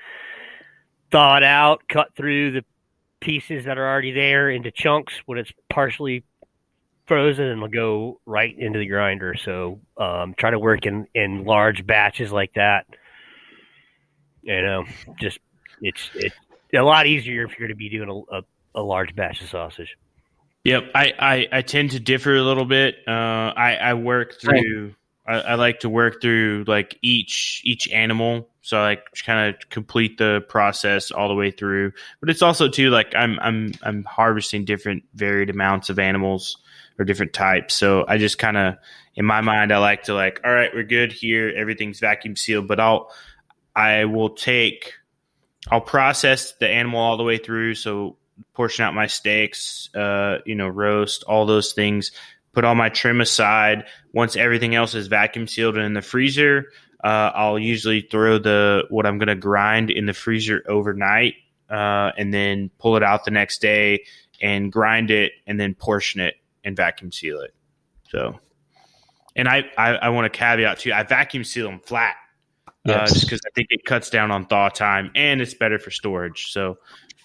[1.12, 2.66] Thaw it out, cut through the
[3.24, 6.26] pieces that are already there into chunks when it's partially
[7.08, 9.34] frozen and will go right into the grinder.
[9.36, 12.86] So um, try to work in, in large batches like that.
[14.42, 14.84] You know,
[15.20, 15.40] just
[15.82, 16.36] it's it's
[16.76, 18.42] a lot easier if you're going to be doing a, a,
[18.76, 19.96] a, large batch of sausage.
[20.66, 22.96] Yep, I, I, I tend to differ a little bit.
[23.08, 23.12] Uh,
[23.56, 24.96] I, I work through.
[25.26, 29.70] I, I like to work through like each each animal so I like kind of
[29.70, 31.92] complete the process all the way through.
[32.22, 36.58] But it's also too like I'm I'm I'm harvesting different varied amounts of animals
[36.98, 37.74] or different types.
[37.74, 38.76] So I just kind of
[39.16, 42.70] in my mind I like to like all right we're good here everything's vacuum sealed.
[42.70, 43.12] But I'll
[43.76, 44.94] I will take
[45.70, 47.76] I'll process the animal all the way through.
[47.76, 48.16] So
[48.54, 52.12] portion out my steaks, uh, you know, roast all those things.
[52.54, 53.86] Put all my trim aside.
[54.14, 56.68] Once everything else is vacuum sealed and in the freezer,
[57.04, 61.34] uh, I'll usually throw the what I'm going to grind in the freezer overnight,
[61.70, 64.06] uh, and then pull it out the next day
[64.42, 67.54] and grind it, and then portion it and vacuum seal it.
[68.10, 68.40] So,
[69.36, 70.94] and I I, I want to caveat too.
[70.94, 72.16] I vacuum seal them flat,
[72.68, 73.12] uh, yes.
[73.12, 75.92] uh, just because I think it cuts down on thaw time and it's better for
[75.92, 76.52] storage.
[76.52, 76.78] So,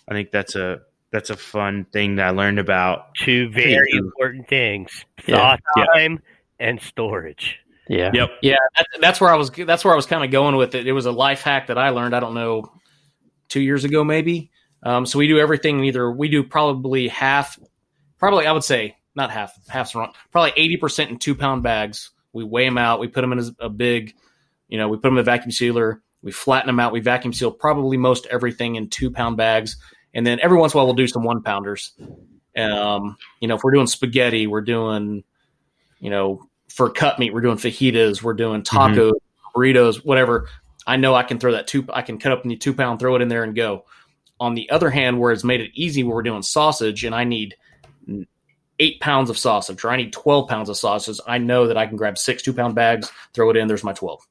[0.09, 0.81] I think that's a
[1.11, 3.15] that's a fun thing that I learned about.
[3.15, 5.85] Two very important things: thaw yeah.
[5.85, 6.23] time
[6.59, 6.67] yeah.
[6.69, 7.59] and storage.
[7.89, 8.11] Yeah.
[8.13, 8.31] Yep.
[8.43, 8.57] Yeah.
[8.77, 9.51] That's, that's where I was.
[9.51, 10.87] That's where I was kind of going with it.
[10.87, 12.15] It was a life hack that I learned.
[12.15, 12.71] I don't know,
[13.49, 14.51] two years ago maybe.
[14.83, 15.83] Um, so we do everything.
[15.85, 17.59] Either we do probably half,
[18.19, 19.53] probably I would say not half.
[19.69, 20.13] Half's wrong.
[20.31, 22.11] Probably eighty percent in two pound bags.
[22.33, 23.01] We weigh them out.
[23.01, 24.15] We put them in a, a big,
[24.69, 26.03] you know, we put them in a vacuum sealer.
[26.23, 26.93] We flatten them out.
[26.93, 29.77] We vacuum seal probably most everything in two pound bags,
[30.19, 31.93] and then every once in a while we'll do some one pounders.
[32.57, 35.23] Um, you know, if we're doing spaghetti, we're doing,
[36.01, 39.59] you know, for cut meat, we're doing fajitas, we're doing tacos, mm-hmm.
[39.59, 40.49] burritos, whatever.
[40.89, 41.87] I know I can throw that two.
[41.93, 43.85] I can cut up in the two pound, throw it in there, and go.
[44.41, 47.23] On the other hand, where it's made it easy, where we're doing sausage, and I
[47.23, 47.55] need
[48.81, 51.87] eight pounds of sausage, or I need twelve pounds of sausage, I know that I
[51.87, 53.69] can grab six two pound bags, throw it in.
[53.69, 54.27] There's my twelve,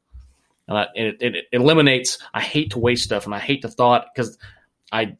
[0.67, 2.17] and, I, it, it, it eliminates.
[2.33, 4.37] I hate to waste stuff, and I hate to thought because
[4.91, 5.17] I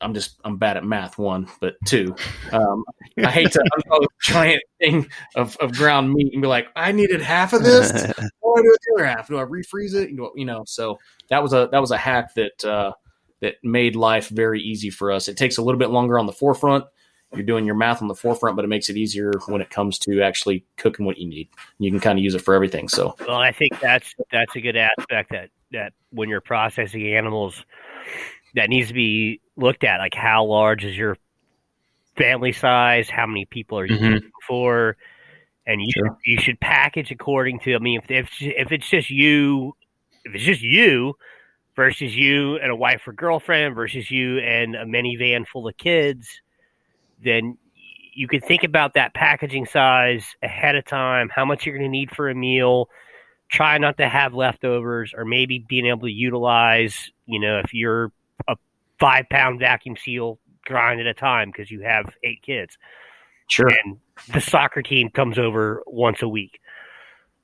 [0.00, 1.18] I'm just I'm bad at math.
[1.18, 2.14] One, but two,
[2.52, 2.84] um,
[3.18, 6.92] I hate to unfold a giant thing of, of ground meat and be like, I
[6.92, 7.90] needed half of this.
[8.42, 9.28] What do I do with the other half?
[9.28, 10.10] Do I refreeze it?
[10.10, 10.98] You know, so
[11.28, 12.92] that was a that was a hack that uh,
[13.40, 15.28] that made life very easy for us.
[15.28, 16.84] It takes a little bit longer on the forefront.
[17.32, 20.00] You're doing your math on the forefront, but it makes it easier when it comes
[20.00, 21.48] to actually cooking what you need.
[21.78, 22.88] You can kind of use it for everything.
[22.88, 27.64] So, well, I think that's that's a good aspect that that when you're processing animals
[28.54, 29.98] that needs to be looked at.
[29.98, 31.16] Like, how large is your
[32.16, 33.08] family size?
[33.08, 34.26] How many people are you mm-hmm.
[34.46, 34.96] for?
[35.66, 36.18] And you sure.
[36.24, 37.74] you should package according to.
[37.74, 39.76] I mean, if if if it's just you,
[40.24, 41.14] if it's just you
[41.76, 46.40] versus you and a wife or girlfriend versus you and a minivan full of kids,
[47.22, 47.56] then
[48.14, 51.28] you can think about that packaging size ahead of time.
[51.28, 52.88] How much you're going to need for a meal
[53.50, 58.12] try not to have leftovers, or maybe being able to utilize, you know, if you're
[58.48, 58.56] a
[58.98, 62.76] five pound vacuum seal grind at a time because you have eight kids.
[63.48, 63.68] Sure.
[63.68, 63.98] And
[64.32, 66.60] the soccer team comes over once a week.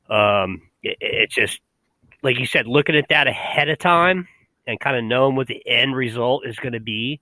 [0.08, 1.60] Um, it, it's just
[2.22, 4.28] like you said, looking at that ahead of time
[4.66, 7.20] and kind of knowing what the end result is going to be,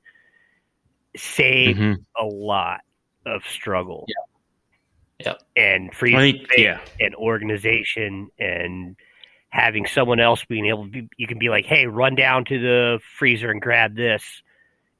[1.17, 2.05] save Mhm.
[2.21, 2.81] a lot
[3.27, 4.07] of struggle.
[4.09, 5.27] Yeah.
[5.27, 5.43] Yep.
[5.57, 6.81] And free yeah.
[7.01, 8.97] and organization and
[9.55, 12.59] having someone else being able to be, you can be like, hey, run down to
[12.59, 14.43] the freezer and grab this,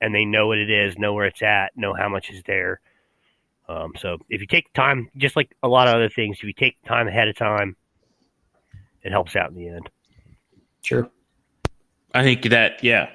[0.01, 2.81] and they know what it is, know where it's at, know how much is there.
[3.69, 6.53] Um, so if you take time, just like a lot of other things, if you
[6.53, 7.75] take time ahead of time,
[9.03, 9.91] it helps out in the end.
[10.83, 11.11] Sure.
[12.15, 13.09] I think that yeah,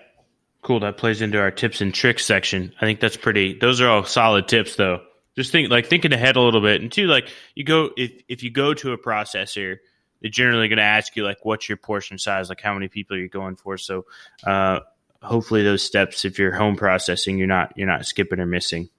[0.62, 0.82] cool.
[0.82, 2.74] That plays into our tips and tricks section.
[2.82, 3.58] I think that's pretty.
[3.58, 5.04] Those are all solid tips, though.
[5.38, 8.44] Just think like thinking ahead a little bit, and two, like you go if if
[8.44, 9.78] you go to a processor,
[10.22, 13.16] they're generally going to ask you like, what's your portion size, like how many people
[13.16, 13.78] are you're going for.
[13.78, 14.06] So,
[14.46, 14.80] uh,
[15.22, 18.90] hopefully, those steps, if you're home processing, you're not you're not skipping or missing.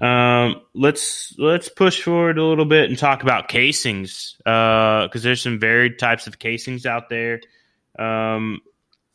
[0.00, 5.60] Um, let's let's push forward a little bit and talk about casings, because there's some
[5.60, 7.40] varied types of casings out there.
[7.98, 8.60] Um,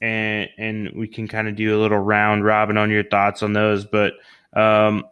[0.02, 3.54] and and we can kind of do a little round robin on your thoughts on
[3.54, 3.86] those.
[3.86, 4.14] But
[4.54, 5.06] um,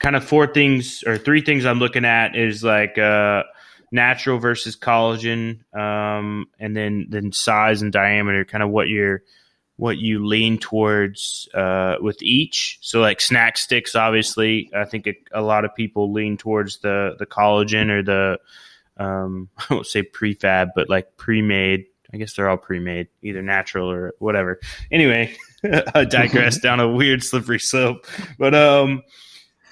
[0.00, 3.44] kind of four things or three things I'm looking at is like uh,
[3.90, 9.22] natural versus collagen, um, and then then size and diameter, kind of what you're
[9.76, 12.78] what you lean towards uh, with each.
[12.80, 17.14] So like snack sticks, obviously, I think a, a lot of people lean towards the
[17.18, 18.38] the collagen or the
[18.96, 21.86] um, I won't say prefab, but like pre-made.
[22.12, 24.60] I guess they're all pre-made, either natural or whatever.
[24.92, 25.36] Anyway,
[25.94, 28.06] I digress down a weird slippery slope.
[28.38, 29.02] But um,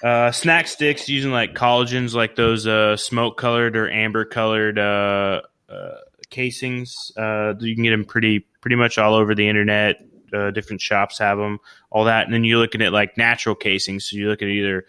[0.05, 5.41] uh, snack sticks using like collagens, like those uh, smoke colored or amber colored uh,
[5.67, 5.95] uh,
[6.29, 7.11] casings.
[7.17, 10.05] Uh, you can get them pretty pretty much all over the internet.
[10.31, 14.05] Uh, different shops have them, all that, and then you're looking at like natural casings.
[14.05, 14.85] So you look at either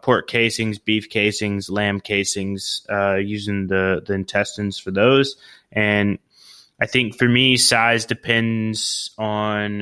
[0.00, 2.86] pork casings, beef casings, lamb casings,
[3.20, 5.36] using the the intestines for those.
[5.72, 6.18] And
[6.80, 9.80] I think for me, size depends on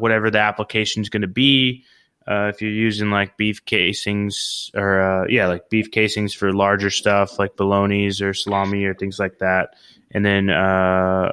[0.00, 1.84] whatever the application is going to be.
[2.28, 6.90] Uh, if you're using like beef casings or uh, yeah, like beef casings for larger
[6.90, 9.74] stuff like bolognas or salami or things like that,
[10.10, 11.32] and then uh,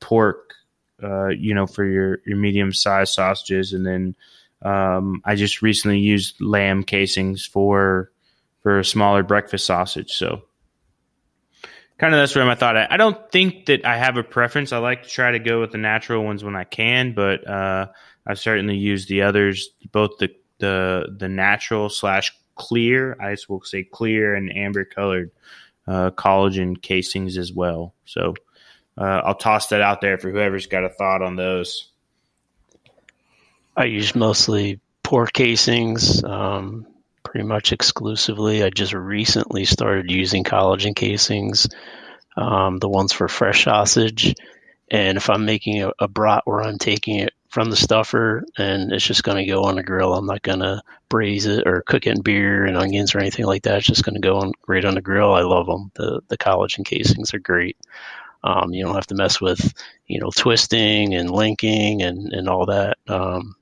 [0.00, 0.54] pork,
[1.00, 4.16] uh, you know, for your your medium sized sausages, and then
[4.62, 8.10] um, I just recently used lamb casings for
[8.62, 10.10] for a smaller breakfast sausage.
[10.12, 10.42] So
[11.98, 12.90] kind of that's where my thought at.
[12.90, 14.72] I don't think that I have a preference.
[14.72, 17.86] I like to try to go with the natural ones when I can, but uh,
[18.26, 23.16] I've certainly used the others, both the the the natural slash clear.
[23.20, 25.30] I will say clear and amber colored
[25.86, 27.94] uh, collagen casings as well.
[28.04, 28.34] So
[28.96, 31.90] uh, I'll toss that out there for whoever's got a thought on those.
[33.76, 36.86] I use mostly pork casings, um,
[37.24, 38.62] pretty much exclusively.
[38.62, 41.68] I just recently started using collagen casings,
[42.36, 44.34] um, the ones for fresh sausage.
[44.90, 48.92] And if I'm making a, a brat where I'm taking it from the stuffer and
[48.92, 51.82] it's just going to go on the grill, I'm not going to braise it or
[51.82, 53.76] cook it in beer and onions or anything like that.
[53.76, 55.34] It's just going to go on right on the grill.
[55.34, 55.90] I love them.
[55.94, 57.76] The the collagen casings are great.
[58.42, 59.74] Um, you don't have to mess with,
[60.06, 62.96] you know, twisting and linking and, and all that.
[63.06, 63.54] Um,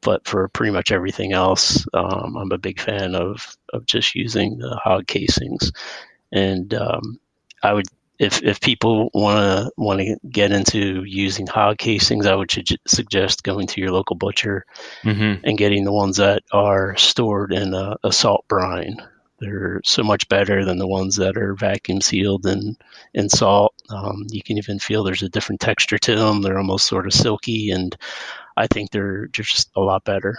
[0.00, 4.58] but for pretty much everything else, um, I'm a big fan of, of just using
[4.58, 5.72] the hog casings.
[6.32, 7.20] And um,
[7.62, 7.86] I would,
[8.18, 12.62] if, if people want to want to get into using hog casings, I would su-
[12.86, 14.64] suggest going to your local butcher
[15.04, 15.44] Mm-hmm.
[15.44, 18.96] and getting the ones that are stored in a, a salt brine.
[19.38, 22.76] They're so much better than the ones that are vacuum sealed in,
[23.12, 23.74] in salt.
[23.90, 26.40] Um, you can even feel there's a different texture to them.
[26.40, 27.94] They're almost sort of silky, and
[28.56, 30.38] I think they're, just a lot better.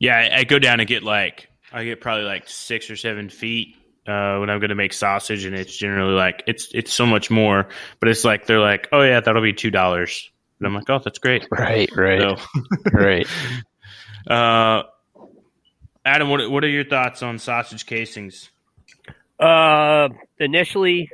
[0.00, 3.28] Yeah, I, I go down and get like I get probably like six or seven
[3.28, 3.76] feet
[4.08, 7.30] uh, when I'm going to make sausage, and it's generally like it's it's so much
[7.30, 7.68] more.
[8.00, 10.98] But it's like they're like, oh yeah, that'll be two dollars, and I'm like, oh,
[10.98, 11.46] that's great.
[11.52, 12.36] Right, right, So,
[12.92, 13.26] right.
[14.26, 14.84] uh,
[16.04, 18.50] Adam, what what are your thoughts on sausage casings?
[19.38, 21.10] Uh, initially,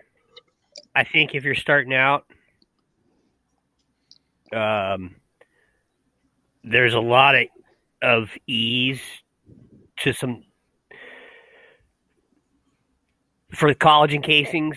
[0.95, 2.24] I think if you're starting out,
[4.55, 5.16] um,
[6.62, 7.49] there's a lot of
[8.01, 9.01] of ease
[9.99, 10.45] to some
[13.55, 14.77] for the collagen casings.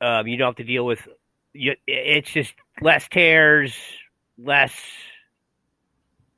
[0.00, 1.06] Um, you don't have to deal with.
[1.52, 3.74] You, it's just less tears,
[4.38, 4.74] less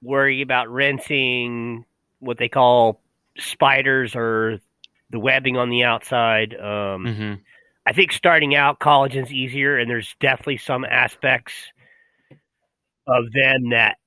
[0.02, 1.84] worry about rinsing.
[2.18, 3.00] What they call
[3.38, 4.58] spiders or
[5.10, 6.54] the webbing on the outside.
[6.54, 7.34] Um, Mm-hmm.
[7.88, 11.52] I think starting out, collagen's easier, and there's definitely some aspects
[13.06, 13.98] of them that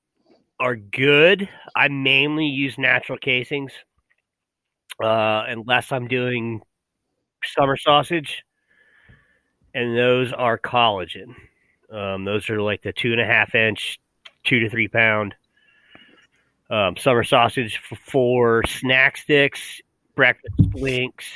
[0.60, 1.48] are good.
[1.74, 3.72] I mainly use natural casings,
[5.02, 6.60] uh, unless I'm doing
[7.44, 8.42] summer sausage,
[9.74, 11.34] and those are collagen.
[11.92, 13.98] Um, those are like the two and a half inch,
[14.44, 15.34] two to three pound
[16.70, 19.80] um, summer sausage for, for snack sticks,
[20.14, 21.26] breakfast links,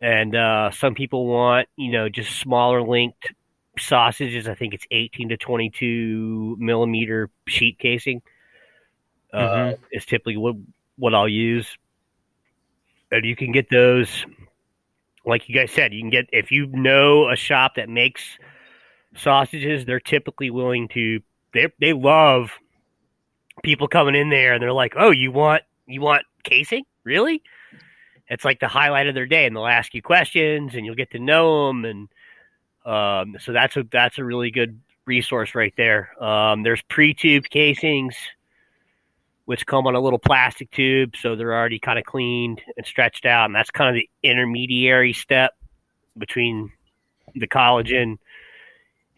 [0.00, 3.32] and uh, some people want you know just smaller linked
[3.78, 4.48] sausages.
[4.48, 8.22] I think it's 18 to 22 millimeter sheep casing.
[9.32, 9.82] Uh, Mm-hmm.
[9.92, 10.56] Is typically what
[10.96, 11.78] what I'll use,
[13.12, 14.26] and you can get those.
[15.24, 18.22] Like you guys said, you can get if you know a shop that makes
[19.14, 21.20] sausages, they're typically willing to.
[21.54, 22.50] They they love
[23.62, 26.84] people coming in there, and they're like, "Oh, you want you want casing?
[27.04, 27.42] Really?"
[28.28, 31.10] It's like the highlight of their day, and they'll ask you questions, and you'll get
[31.10, 32.08] to know them, and
[32.84, 36.22] um, so that's a that's a really good resource right there.
[36.22, 38.16] Um, there's pre-tubed casings,
[39.44, 43.26] which come on a little plastic tube, so they're already kind of cleaned and stretched
[43.26, 45.52] out, and that's kind of the intermediary step
[46.16, 46.72] between
[47.34, 48.18] the collagen.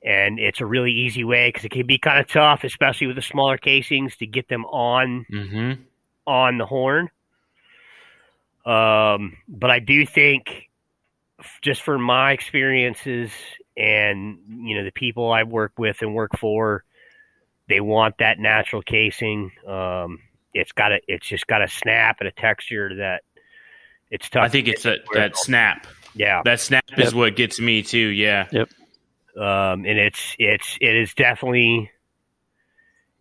[0.02, 3.16] And it's a really easy way because it can be kind of tough, especially with
[3.16, 5.82] the smaller casings, to get them on Mm-hmm.
[6.26, 7.10] on the horn.
[8.66, 10.70] Um, but I do think,
[11.60, 13.30] just from my experiences
[13.76, 16.84] and you know the people I work with and work for,
[17.68, 19.52] they want that natural casing.
[19.66, 20.20] Um,
[20.52, 23.22] it's got to, it's just got a snap and a texture that
[24.10, 24.44] it's tough.
[24.44, 25.86] I think to it's get that that snap.
[26.14, 26.42] yeah.
[26.44, 27.98] That snap is what gets me too.
[27.98, 28.46] Yeah.
[29.36, 31.90] um, and it's it's it is definitely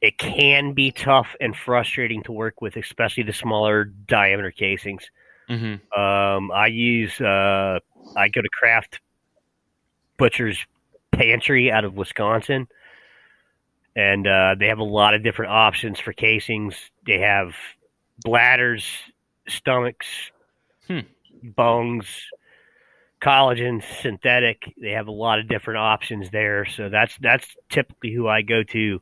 [0.02, 5.10] it can be tough and frustrating to work with, especially the smaller diameter casings.
[5.50, 6.00] Mm-hmm.
[6.00, 7.80] Um, I use uh,
[8.16, 9.00] I go to Craft
[10.18, 10.60] Butcher's
[11.12, 12.68] Pantry out of Wisconsin,
[13.96, 16.76] and uh, they have a lot of different options for casings.
[17.06, 17.54] They have
[18.24, 18.86] bladders,
[19.48, 20.08] stomachs,
[20.88, 21.00] Hmm.
[21.44, 22.08] bungs,
[23.22, 24.74] collagen, synthetic.
[24.82, 26.66] They have a lot of different options there.
[26.66, 29.02] So that's that's typically who I go to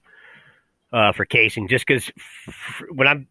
[0.93, 2.11] uh, for casing, just because
[2.47, 3.27] f- when I'm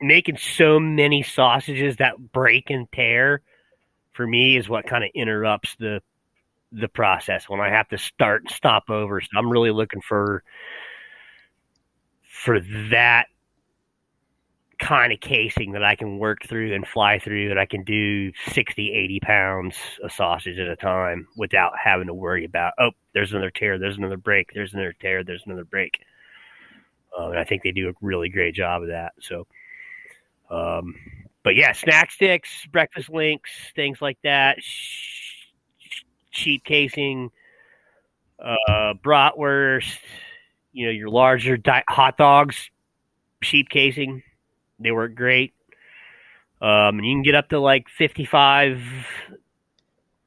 [0.00, 3.42] making so many sausages that break and tear,
[4.12, 6.02] for me is what kind of interrupts the
[6.72, 9.20] the process when I have to start and stop over.
[9.20, 10.42] So I'm really looking for
[12.44, 12.58] for
[12.90, 13.26] that
[14.80, 18.32] kind of casing that I can work through and fly through and I can do
[18.48, 23.30] 60, 80 pounds of sausage at a time without having to worry about, oh, there's
[23.30, 26.00] another tear, there's another break, there's another tear, there's another break.
[27.16, 29.12] Uh, and I think they do a really great job of that.
[29.20, 29.46] So,
[30.50, 30.96] um,
[31.44, 34.56] but yeah, snack sticks, breakfast links, things like that,
[36.30, 37.30] sheep casing,
[38.40, 39.98] uh, bratwurst,
[40.72, 42.70] you know, your larger di- hot dogs,
[43.42, 44.22] sheep casing,
[44.78, 45.54] they work great.
[46.60, 48.80] Um, and you can get up to like 55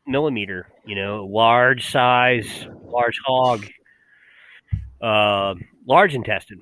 [0.06, 3.66] millimeter, you know, large size, large hog,
[5.02, 5.56] uh,
[5.88, 6.62] large intestine,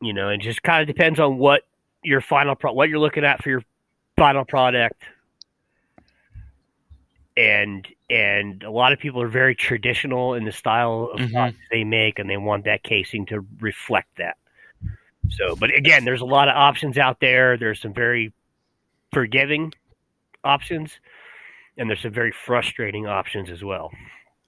[0.00, 1.62] you know, it just kind of depends on what
[2.02, 3.62] your final pro- what you're looking at for your
[4.16, 5.00] final product.
[7.36, 11.32] And and a lot of people are very traditional in the style of Mhm.
[11.32, 14.36] sausage they make, and they want that casing to reflect that.
[15.30, 17.56] So, but again, there's a lot of options out there.
[17.56, 18.32] There's some very
[19.12, 19.72] forgiving
[20.44, 21.00] options,
[21.78, 23.90] and there's some very frustrating options as well.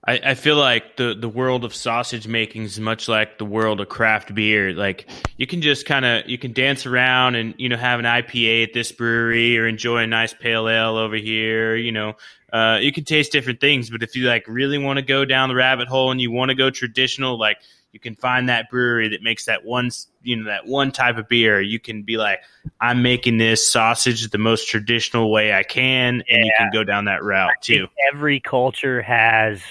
[0.07, 3.81] I, I feel like the, the world of sausage making is much like the world
[3.81, 4.75] of craft beer.
[4.75, 8.05] Like you can just kind of you can dance around and you know have an
[8.05, 11.75] IPA at this brewery or enjoy a nice pale ale over here.
[11.75, 12.17] You know,
[12.53, 13.89] uh, you can taste different things.
[13.89, 16.51] But if you like really want to go down the rabbit hole and you want
[16.51, 17.59] to go traditional, like
[17.93, 19.91] you can find that brewery that makes that one
[20.23, 21.63] you know that one type of beer.
[21.63, 22.41] You can be like,
[22.79, 27.07] I'm making this sausage the most traditional way I can, and you can go down
[27.07, 27.87] that route too.
[28.13, 29.63] Every culture has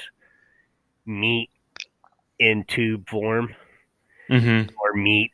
[1.06, 1.49] meat
[2.39, 3.56] in tube form
[4.30, 4.74] Mm-hmm.
[4.82, 5.32] or meat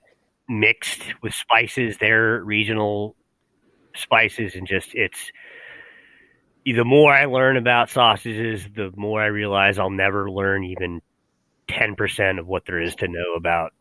[0.50, 1.98] mixed with spices.
[2.00, 3.16] Their regional
[3.96, 5.32] spices, and just it's.
[6.66, 11.02] The more I learn about sausages, the more I realize I'll never learn even
[11.68, 13.74] ten percent of what there is to know about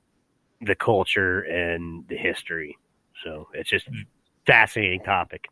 [0.61, 2.77] the culture and the history.
[3.25, 3.89] So it's just
[4.47, 5.49] fascinating topic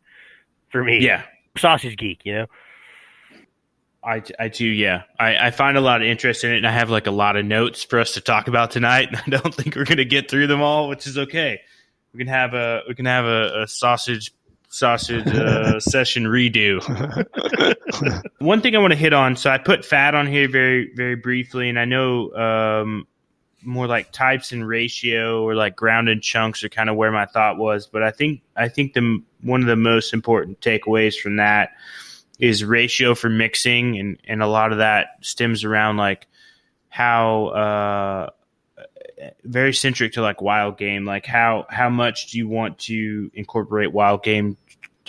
[0.69, 0.99] for me.
[0.99, 1.23] Yeah.
[1.57, 2.45] sausage geek, you know.
[4.03, 5.03] I, I too, yeah.
[5.19, 7.35] I, I find a lot of interest in it, and I have like a lot
[7.35, 9.09] of notes for us to talk about tonight.
[9.25, 11.59] And I don't think we're going to get through them all, which is okay.
[12.13, 14.31] We can have a we can have a, a sausage
[14.69, 16.81] sausage uh, session redo.
[18.39, 19.35] One thing I want to hit on.
[19.35, 23.07] So I put fat on here very very briefly, and I know um,
[23.63, 27.57] more like types and ratio or like grounded chunks are kind of where my thought
[27.57, 27.87] was.
[27.87, 31.71] But I think I think the one of the most important takeaways from that
[32.39, 36.27] is ratio for mixing, and and a lot of that stems around like
[36.89, 37.47] how.
[37.47, 38.29] Uh,
[39.43, 43.91] very centric to like wild game like how how much do you want to incorporate
[43.91, 44.57] wild game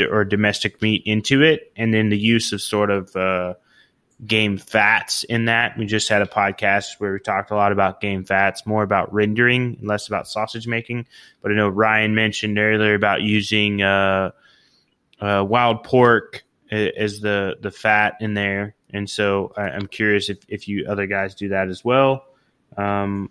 [0.01, 3.55] or domestic meat into it and then the use of sort of uh,
[4.27, 8.01] game fats in that we just had a podcast where we talked a lot about
[8.01, 11.07] game fats more about rendering less about sausage making
[11.43, 14.31] but i know ryan mentioned earlier about using uh,
[15.21, 20.69] uh, wild pork as the the fat in there and so i'm curious if, if
[20.69, 22.25] you other guys do that as well
[22.77, 23.31] um,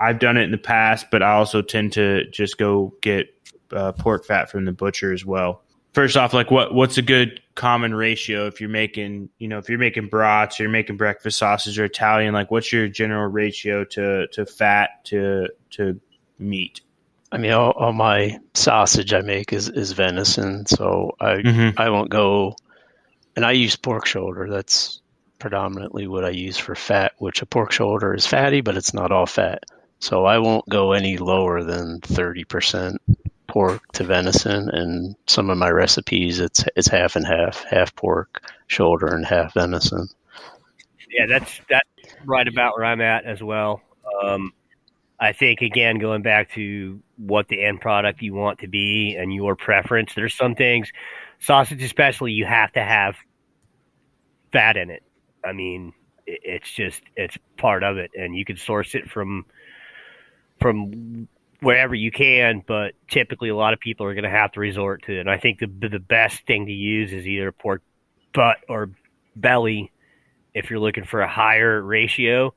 [0.00, 3.34] I've done it in the past, but I also tend to just go get
[3.72, 5.62] uh, pork fat from the butcher as well.
[5.92, 9.68] First off, like what what's a good common ratio if you're making you know if
[9.68, 13.84] you're making brats or you're making breakfast sausage or Italian, like what's your general ratio
[13.84, 16.00] to to fat to to
[16.38, 16.82] meat?
[17.32, 21.80] I mean, all, all my sausage I make is, is venison, so I mm-hmm.
[21.80, 22.54] I won't go,
[23.38, 24.48] and I use pork shoulder.
[24.50, 25.00] That's
[25.38, 29.12] predominantly what I use for fat, which a pork shoulder is fatty, but it's not
[29.12, 29.62] all fat.
[30.00, 32.96] So I won't go any lower than 30%
[33.46, 34.68] pork to venison.
[34.70, 39.54] And some of my recipes, it's it's half and half, half pork shoulder and half
[39.54, 40.08] venison.
[41.08, 41.88] Yeah, that's that's
[42.24, 43.82] right about where I'm at as well.
[44.24, 44.52] Um,
[45.20, 49.32] I think again, going back to what the end product you want to be and
[49.32, 50.90] your preference, there's some things,
[51.40, 53.16] sausage especially, you have to have
[54.52, 55.02] fat in it.
[55.44, 55.92] I mean,
[56.26, 59.46] it's just it's part of it, and you can source it from
[60.60, 61.28] from
[61.60, 65.02] wherever you can, but typically a lot of people are going to have to resort
[65.04, 65.20] to it.
[65.20, 67.82] And I think the the best thing to use is either pork
[68.32, 68.90] butt or
[69.36, 69.90] belly
[70.54, 72.54] if you're looking for a higher ratio.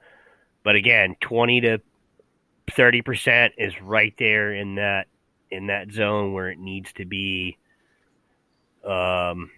[0.64, 1.80] But again, twenty to
[2.72, 5.08] thirty percent is right there in that
[5.50, 7.58] in that zone where it needs to be.
[8.86, 9.52] Um,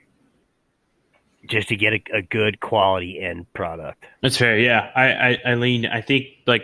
[1.45, 4.05] just to get a, a good quality end product.
[4.21, 4.57] That's fair.
[4.57, 5.85] Yeah, I, I, I lean.
[5.85, 6.63] I think like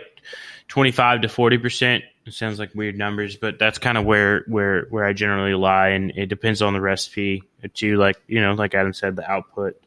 [0.68, 4.86] 25 to 40 percent it sounds like weird numbers but that's kind of where where
[4.90, 7.42] where i generally lie and it depends on the recipe
[7.74, 9.80] too like you know like adam said the output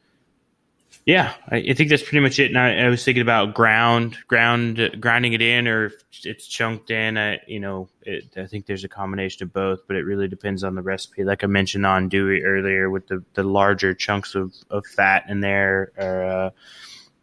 [1.06, 4.98] yeah i, think that's pretty much it and I, I, was thinking about ground ground
[5.00, 5.92] grinding it in or
[6.24, 9.96] it's chunked in I, you know it, i think there's a combination of both but
[9.96, 13.94] it really depends on the recipe like i mentioned andouille earlier with the the larger
[13.94, 16.50] chunks of, of fat in there or uh,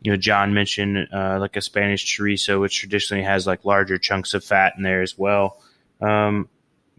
[0.02, 4.34] you know, John mentioned uh, like a Spanish chorizo, which traditionally has like larger chunks
[4.34, 5.60] of fat in there as well.
[6.00, 6.48] Um,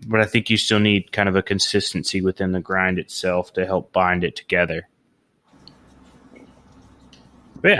[0.07, 3.65] but I think you still need kind of a consistency within the grind itself to
[3.65, 4.87] help bind it together.
[7.61, 7.71] But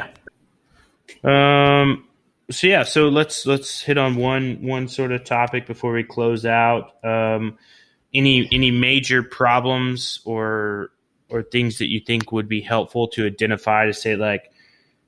[1.24, 1.82] yeah.
[1.82, 2.08] Um,
[2.50, 6.46] so yeah, so let's let's hit on one one sort of topic before we close
[6.46, 7.04] out.
[7.04, 7.58] Um,
[8.14, 10.92] any any major problems or
[11.30, 14.52] or things that you think would be helpful to identify to say like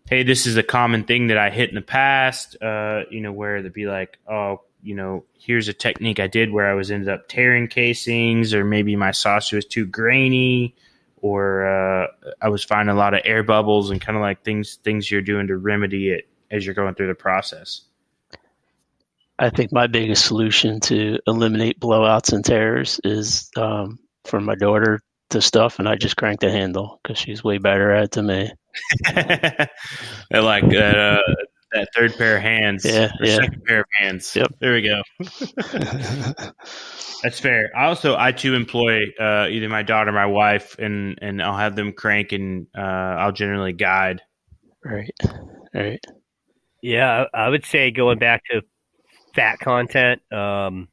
[0.09, 3.31] hey, this is a common thing that I hit in the past, uh, you know,
[3.31, 6.91] where they'd be like, oh, you know, here's a technique I did where I was
[6.91, 10.75] ended up tearing casings, or maybe my sausage was too grainy,
[11.23, 12.07] or uh,
[12.41, 15.21] I was finding a lot of air bubbles and kind of like things things you're
[15.21, 17.81] doing to remedy it as you're going through the process.
[19.39, 24.99] I think my biggest solution to eliminate blowouts and tears is um, for my daughter
[25.29, 28.27] to stuff, and I just crank the handle because she's way better at it than
[28.27, 28.51] me.
[30.29, 31.19] like uh,
[31.73, 32.85] that third pair of hands.
[32.85, 33.35] Yeah, yeah.
[33.35, 34.35] Second pair of hands.
[34.35, 34.55] Yep.
[34.59, 35.01] There we go.
[37.23, 37.71] That's fair.
[37.75, 41.57] I also I too employ uh, either my daughter or my wife, and and I'll
[41.57, 44.21] have them crank, and uh, I'll generally guide.
[44.83, 45.13] Right.
[45.73, 46.03] Right.
[46.81, 48.61] Yeah, I would say going back to
[49.33, 50.89] fat content, um,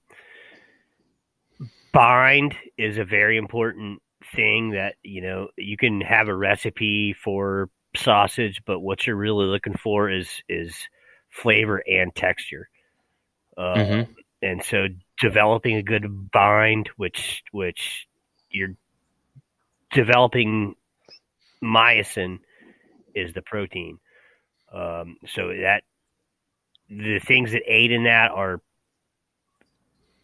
[1.93, 4.01] bind is a very important
[4.37, 9.47] thing that you know you can have a recipe for sausage, but what you're really
[9.47, 10.75] looking for is is
[11.31, 12.69] flavor and texture.
[13.57, 14.13] Uh, mm-hmm.
[14.43, 14.87] And so
[15.21, 18.07] developing a good bind, which which
[18.51, 18.75] you're
[19.93, 20.75] developing
[21.63, 22.39] myosin
[23.15, 23.99] is the protein.
[24.73, 25.83] Um, so that
[26.89, 28.61] the things that aid in that are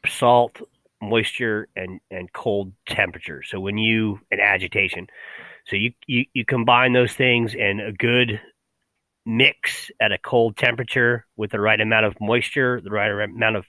[0.06, 0.60] salt,
[1.02, 3.42] moisture and and cold temperature.
[3.42, 5.08] So when you and agitation,
[5.66, 8.40] so you you you combine those things and a good
[9.24, 13.64] mix at a cold temperature with the right amount of moisture, the right amount of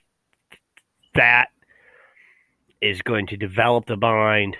[1.14, 1.48] fat
[2.80, 4.56] is going to develop the bind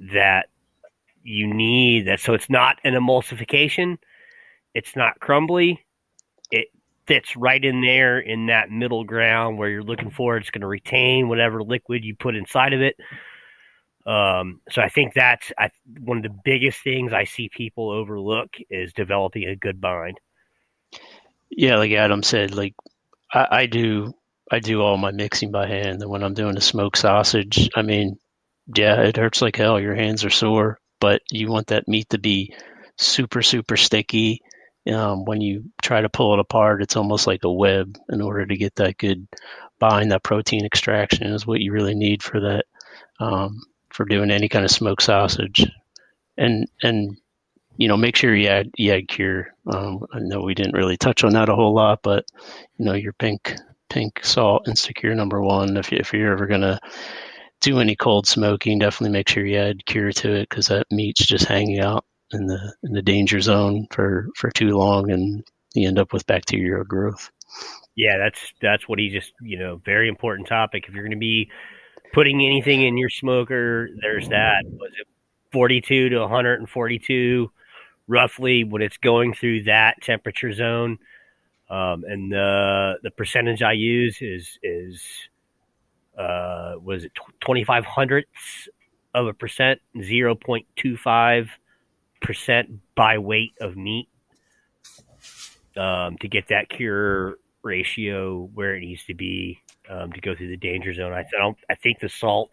[0.00, 0.46] that
[1.22, 2.20] you need that.
[2.20, 3.98] So it's not an emulsification.
[4.74, 5.84] It's not crumbly.
[6.50, 6.68] It
[7.06, 10.38] fits right in there in that middle ground where you're looking for.
[10.38, 12.96] It's going to retain whatever liquid you put inside of it
[14.06, 15.70] um, so i think that's I,
[16.00, 20.18] one of the biggest things i see people overlook is developing a good bind
[21.50, 22.74] Yeah, like Adam said, like
[23.32, 24.14] I, I do
[24.50, 26.02] I do all my mixing by hand.
[26.02, 28.18] And when I'm doing a smoked sausage, I mean,
[28.76, 29.80] yeah, it hurts like hell.
[29.80, 32.54] Your hands are sore, but you want that meat to be
[32.98, 34.40] super, super sticky.
[34.92, 38.46] Um, when you try to pull it apart, it's almost like a web in order
[38.46, 39.28] to get that good
[39.78, 42.64] bind, that protein extraction is what you really need for that,
[43.20, 43.60] um,
[43.92, 45.66] for doing any kind of smoked sausage.
[46.36, 47.16] And, and,
[47.76, 49.54] you know, make sure you add, you add cure.
[49.66, 52.24] Um, I know we didn't really touch on that a whole lot, but,
[52.78, 53.54] you know, your pink,
[53.88, 55.76] pink salt and secure number one.
[55.76, 56.80] If, you, if you're ever to
[57.62, 61.24] do any cold smoking, definitely make sure you add cure to it because that meat's
[61.24, 65.44] just hanging out in the in the danger zone for for too long, and
[65.74, 67.30] you end up with bacterial growth.
[67.94, 70.84] Yeah, that's that's what he just you know very important topic.
[70.88, 71.50] If you're going to be
[72.12, 74.64] putting anything in your smoker, there's that.
[74.66, 75.06] Was it
[75.52, 77.50] 42 to 142
[78.08, 80.98] roughly when it's going through that temperature zone?
[81.70, 85.02] Um, and the the percentage I use is is
[86.18, 88.68] uh, was it twenty five hundredths
[89.14, 91.48] of a percent, zero point two five
[92.20, 94.10] percent by weight of meat
[95.78, 100.48] um, to get that cure ratio where it needs to be um, to go through
[100.48, 101.12] the danger zone.
[101.12, 101.56] I don't.
[101.70, 102.50] I think the salt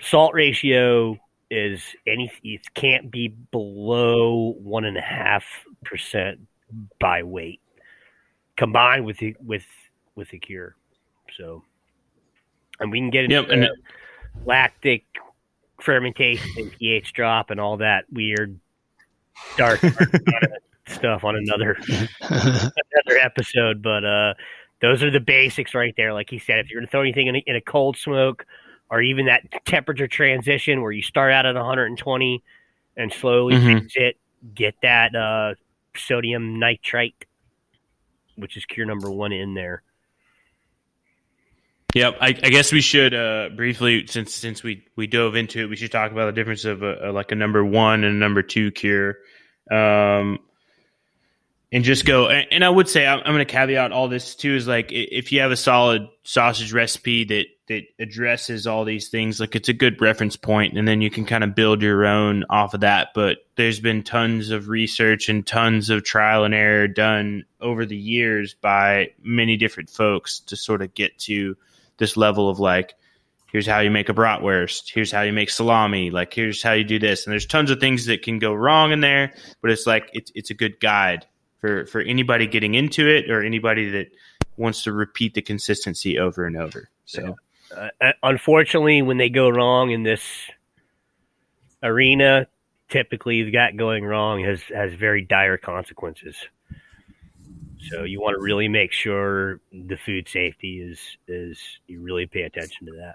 [0.00, 1.18] salt ratio
[1.50, 2.30] is any.
[2.42, 5.44] It can't be below one and a half
[5.84, 6.40] percent
[7.00, 7.60] by weight
[8.56, 9.64] combined with the with
[10.14, 10.76] with the cure.
[11.36, 11.62] So,
[12.78, 13.68] and we can get into Yep, and-
[14.44, 15.04] lactic
[15.80, 18.58] fermentation and pH drop and all that weird
[19.56, 19.80] dark
[20.86, 21.76] stuff on another
[22.20, 23.82] another episode.
[23.82, 24.34] But uh,
[24.80, 26.12] those are the basics right there.
[26.12, 28.46] Like he said, if you're going to throw anything in a, in a cold smoke
[28.90, 32.42] or even that temperature transition where you start out at 120
[32.96, 33.90] and slowly Mhm.
[33.94, 34.16] it,
[34.54, 35.54] get that uh,
[35.96, 37.26] sodium nitrite,
[38.36, 39.82] which is cure number one in there.
[41.94, 45.66] Yep, I, I guess we should uh, briefly, since since we we dove into it,
[45.66, 48.18] we should talk about the difference of a, a, like a number one and a
[48.18, 49.16] number two cure,
[49.72, 50.38] um,
[51.72, 52.28] and just go.
[52.28, 55.32] And, I would say I'm, I'm going to caveat all this too is like if
[55.32, 59.72] you have a solid sausage recipe that that addresses all these things, like it's a
[59.72, 63.10] good reference point, and then you can kind of build your own off of that.
[63.14, 67.96] But there's been tons of research and tons of trial and error done over the
[67.96, 71.56] years by many different folks to sort of get to
[71.98, 72.94] this level of like
[73.52, 76.82] here's how you make a bratwurst here's how you make salami like here's how you
[76.82, 79.86] do this and there's tons of things that can go wrong in there but it's
[79.86, 81.26] like it's, it's a good guide
[81.60, 84.08] for for anybody getting into it or anybody that
[84.56, 87.36] wants to repeat the consistency over and over so
[87.76, 90.22] Uh, uh, unfortunately, when they go wrong in this
[91.82, 92.46] arena,
[92.88, 96.36] typically that going wrong has has very dire consequences.
[97.88, 102.42] So you want to really make sure the food safety is is you really pay
[102.42, 103.14] attention to that.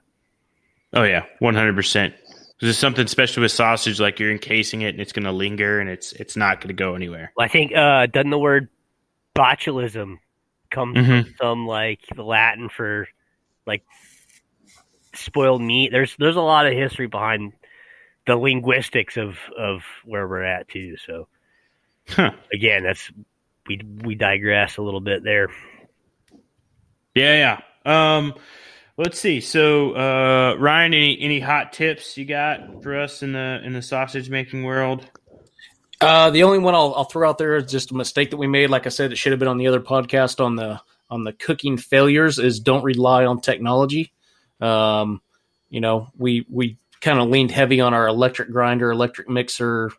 [0.93, 5.11] oh yeah 100% because it's something special with sausage like you're encasing it and it's
[5.11, 8.05] going to linger and it's it's not going to go anywhere Well, I think uh,
[8.07, 8.69] doesn't the word
[9.35, 10.17] botulism
[10.71, 11.23] come Mhm.
[11.25, 13.07] from some like the Latin for
[13.67, 13.83] like
[15.13, 15.91] spoiled meat?
[15.91, 17.53] There's there's a lot of history behind
[18.25, 20.95] the linguistics of of where we're at too.
[21.05, 21.27] So
[22.09, 22.31] Huh.
[22.53, 23.11] again, that's
[23.67, 25.49] we we digress a little bit there.
[27.15, 28.17] Yeah, yeah.
[28.17, 28.33] Um,
[28.97, 29.41] let's see.
[29.41, 33.81] So, uh, Ryan, any any hot tips you got for us in the in the
[33.81, 35.09] sausage making world?
[36.01, 38.47] Uh, the only one I'll, I'll throw out there is just a mistake that we
[38.47, 38.69] made.
[38.69, 41.33] Like I said, it should have been on the other podcast on the on the
[41.33, 42.39] cooking failures.
[42.39, 44.11] Is don't rely on technology.
[44.59, 45.21] Um,
[45.69, 49.91] you know, we we kind of leaned heavy on our electric grinder, electric mixer,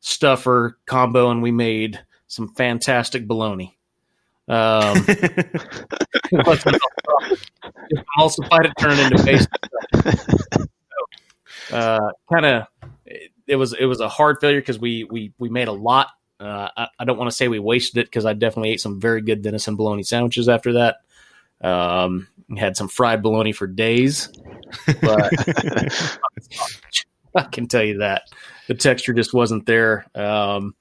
[0.00, 3.75] stuffer combo, and we made some fantastic bologna.
[4.48, 4.96] Um,
[8.18, 9.48] emulsified it, turned it into paste.
[11.72, 12.66] uh, kind of
[13.46, 16.08] it was it was a hard failure because we we we made a lot.
[16.38, 19.00] Uh, I, I don't want to say we wasted it because I definitely ate some
[19.00, 20.96] very good venison bologna sandwiches after that.
[21.60, 24.28] Um, had some fried bologna for days,
[25.00, 25.32] but
[27.34, 28.22] I can tell you that
[28.68, 30.06] the texture just wasn't there.
[30.14, 30.74] Um,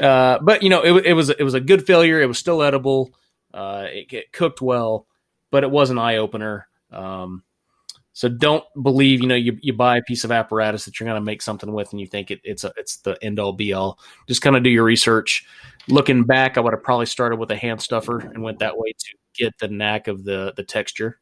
[0.00, 2.20] uh, but you know, it, it was it was a good failure.
[2.20, 3.14] It was still edible.
[3.52, 5.06] Uh, it, it cooked well,
[5.50, 6.66] but it was an eye opener.
[6.90, 7.42] Um,
[8.12, 11.20] So don't believe, you know, you, you buy a piece of apparatus that you're going
[11.20, 13.72] to make something with and you think it, it's a, it's the end all be
[13.72, 13.98] all.
[14.26, 15.46] Just kind of do your research.
[15.88, 18.92] Looking back, I would have probably started with a hand stuffer and went that way
[18.92, 21.18] to get the knack of the, the texture.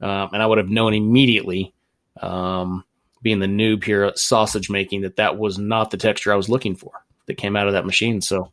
[0.00, 1.74] Um, and I would have known immediately,
[2.22, 2.84] um,
[3.20, 6.48] being the noob here at sausage making, that that was not the texture I was
[6.48, 6.92] looking for
[7.28, 8.20] that came out of that machine.
[8.20, 8.50] So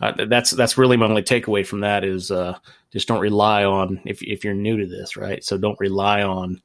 [0.00, 2.58] uh, that's that's really my only takeaway from that is uh,
[2.92, 5.42] just don't rely on if if you're new to this, right?
[5.42, 6.60] So don't rely on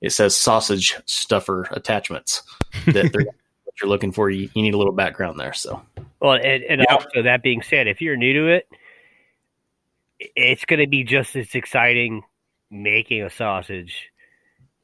[0.00, 2.42] it says sausage stuffer attachments
[2.86, 3.24] that they're
[3.64, 4.28] what you're looking for.
[4.30, 5.52] You, you need a little background there.
[5.52, 5.82] So
[6.20, 8.68] well, and, and also that being said, if you're new to it,
[10.36, 12.22] it's going to be just as exciting
[12.70, 14.10] making a sausage.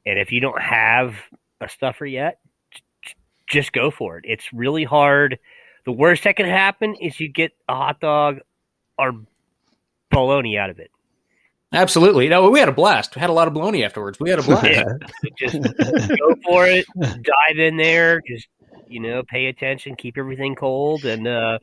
[0.06, 1.14] And if you don't have
[1.60, 2.39] a stuffer yet,
[3.50, 4.24] just go for it.
[4.26, 5.38] It's really hard.
[5.84, 8.38] The worst that can happen is you get a hot dog
[8.98, 9.20] or
[10.10, 10.90] bologna out of it.
[11.72, 12.28] Absolutely.
[12.28, 13.14] No, we had a blast.
[13.14, 14.18] We had a lot of bologna afterwards.
[14.18, 14.66] We had a blast.
[14.66, 14.84] Yeah.
[15.38, 16.84] just go for it.
[16.98, 18.20] Dive in there.
[18.26, 18.48] Just
[18.88, 19.94] you know, pay attention.
[19.94, 21.58] Keep everything cold, and uh,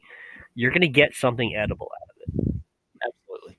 [0.56, 2.62] you're going to get something edible out of it.
[3.06, 3.58] Absolutely.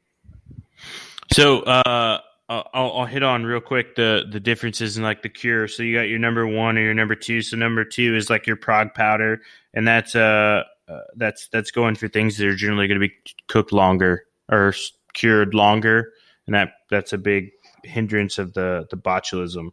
[1.32, 5.68] So uh, I'll, I'll hit on real quick the the differences in like the cure.
[5.68, 7.42] So you got your number one or your number two.
[7.42, 9.42] So number two is like your Prague powder,
[9.74, 13.14] and that's uh, uh that's that's going for things that are generally going to be
[13.48, 14.72] cooked longer or
[15.12, 16.12] cured longer,
[16.46, 17.50] and that that's a big
[17.84, 19.70] hindrance of the the botulism.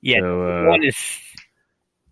[0.00, 0.96] Yeah, So, uh, one is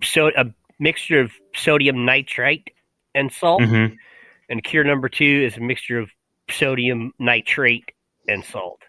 [0.03, 0.47] so a
[0.79, 2.71] mixture of sodium nitrite
[3.17, 3.97] and salt, Mhm.
[4.49, 6.11] and cure number two is a mixture of
[6.49, 7.91] sodium nitrate
[8.29, 8.83] and salt.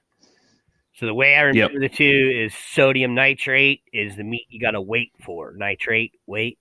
[0.99, 4.72] So the way I remember the two is sodium nitrate is the meat you got
[4.72, 5.53] to wait for.
[5.55, 6.59] Nitrate, wait.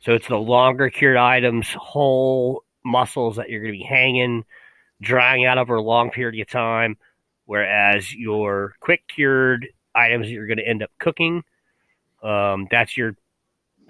[0.00, 4.44] So it's the longer cured items, whole muscles that you're going to be hanging,
[5.00, 6.96] drying out over a long period of time.
[7.44, 11.42] Whereas your quick cured items that you're going to end up cooking,
[12.22, 13.16] um, that's your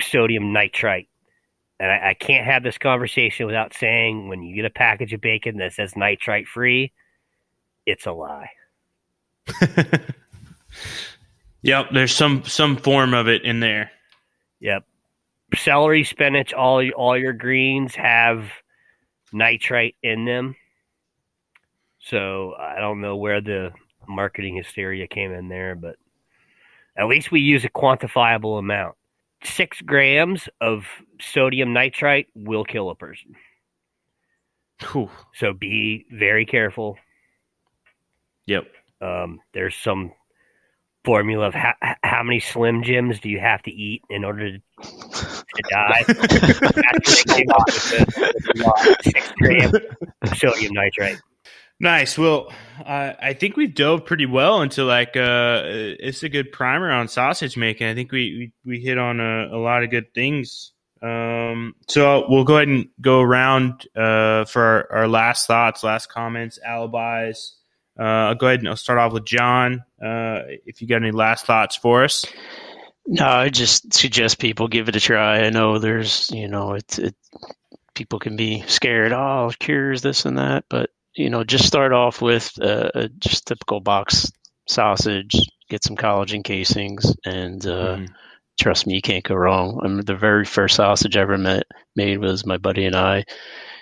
[0.00, 1.08] sodium nitrite.
[1.78, 5.20] And I, I can't have this conversation without saying when you get a package of
[5.20, 6.92] bacon that says nitrite free,
[7.86, 8.50] it's a lie.
[11.62, 13.90] Yep, there's some some form of it in there.
[14.60, 14.84] Yep.
[15.54, 18.44] Celery, spinach, all all your greens have
[19.32, 20.56] nitrite in them.
[21.98, 23.72] So I don't know where the
[24.08, 25.96] marketing hysteria came in there, but
[26.96, 28.96] at least we use a quantifiable amount.
[29.44, 30.84] Six grams of
[31.20, 33.36] sodium nitrite will kill a person.
[34.92, 35.10] Whew.
[35.34, 36.96] So be very careful.
[38.46, 38.64] Yep.
[39.01, 40.12] Um, there's some
[41.05, 41.72] formula of how,
[42.02, 46.05] how many Slim Jims do you have to eat in order to, to die.
[46.06, 46.77] That's what
[47.27, 51.20] they came up with the- with the law, six grams sodium nitrite.
[51.82, 52.18] Nice.
[52.18, 52.52] Well,
[52.85, 57.09] uh, I think we've dove pretty well into like uh, it's a good primer on
[57.09, 57.86] sausage making.
[57.86, 60.72] I think we we, we hit on a, a lot of good things.
[61.02, 66.10] Um, so we'll go ahead and go around uh, for our, our last thoughts, last
[66.10, 67.56] comments, alibis.
[68.01, 69.85] Uh, I'll go ahead and I'll start off with John.
[70.02, 72.24] Uh, if you got any last thoughts for us.
[73.06, 75.40] No, I just suggest people give it a try.
[75.40, 77.14] I know there's, you know, it's it.
[77.94, 79.12] People can be scared.
[79.12, 83.47] Oh, cures this and that, but you know, just start off with uh, a just
[83.47, 84.31] typical box
[84.66, 85.35] sausage.
[85.68, 88.09] Get some collagen casings, and uh, Mhm.
[88.59, 89.81] trust me, you can't go wrong.
[89.85, 91.64] I mean, the very first sausage I ever met,
[91.97, 93.24] made was my buddy and I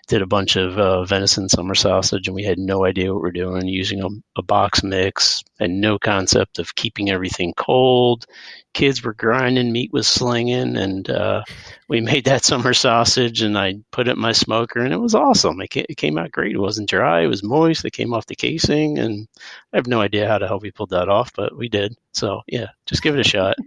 [0.09, 3.28] did a bunch of uh, venison summer sausage, and we had no idea what we
[3.28, 8.26] are doing using a, a box mix and no concept of keeping everything cold.
[8.72, 11.43] Kids were grinding, meat was slinging, and uh,
[11.89, 13.43] we made that summer sausage.
[13.43, 15.60] And I put it in my smoker, and it was awesome.
[15.60, 16.55] It, ca- it came out great.
[16.55, 17.20] It wasn't dry.
[17.20, 17.85] It was moist.
[17.85, 19.28] It came off the casing, and
[19.72, 21.94] I have no idea how the hell we pulled that off, but we did.
[22.12, 23.56] So yeah, just give it a shot.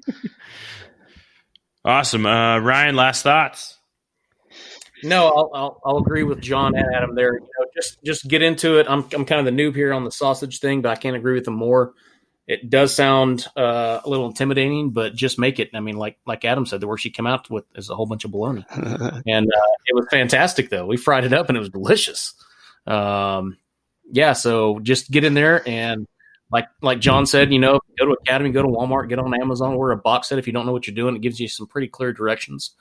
[1.84, 2.95] Awesome, uh, Ryan.
[2.95, 3.81] Last thoughts.
[5.03, 7.34] No, I'll, I'll, I'll agree with John and Adam there.
[7.34, 8.88] You know, just just get into it.
[8.90, 11.34] I'm I'm kind of the noob here on the sausage thing, but I can't agree
[11.34, 11.94] with them more.
[12.48, 15.69] It does sound uh, a little intimidating, but just make it.
[15.73, 18.06] I mean, like like Adam said, the worst she came out with is a whole
[18.06, 20.69] bunch of bologna, and uh, it was fantastic.
[20.69, 22.34] Though we fried it up and it was delicious.
[22.88, 23.57] Um,
[24.11, 26.07] yeah, so just get in there and
[26.52, 29.73] like like John said, you know, go to Academy, go to Walmart, get on Amazon,
[29.73, 31.15] order a box set if you don't know what you're doing.
[31.15, 32.76] It gives you some pretty clear directions.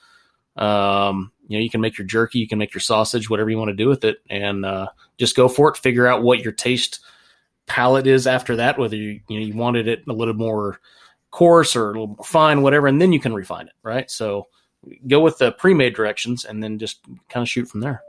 [0.56, 3.58] Um, you know, you can make your jerky, you can make your sausage, whatever you
[3.58, 5.76] want to do with it, and uh, just go for it.
[5.76, 7.00] Figure out what your taste
[7.66, 10.80] palette is after that, whether you you know you wanted it a little more
[11.30, 14.10] coarse or a little more fine, whatever, and then you can refine it, right?
[14.10, 14.48] So
[15.06, 18.02] go with the pre-made directions and then just kind of shoot from there.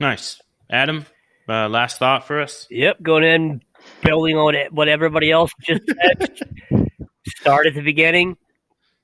[0.00, 0.40] Nice,
[0.70, 1.06] Adam.
[1.48, 2.66] Uh, last thought for us.
[2.70, 3.62] Yep, going in,
[4.02, 6.38] building on it, what everybody else just said.
[7.28, 8.36] start at the beginning,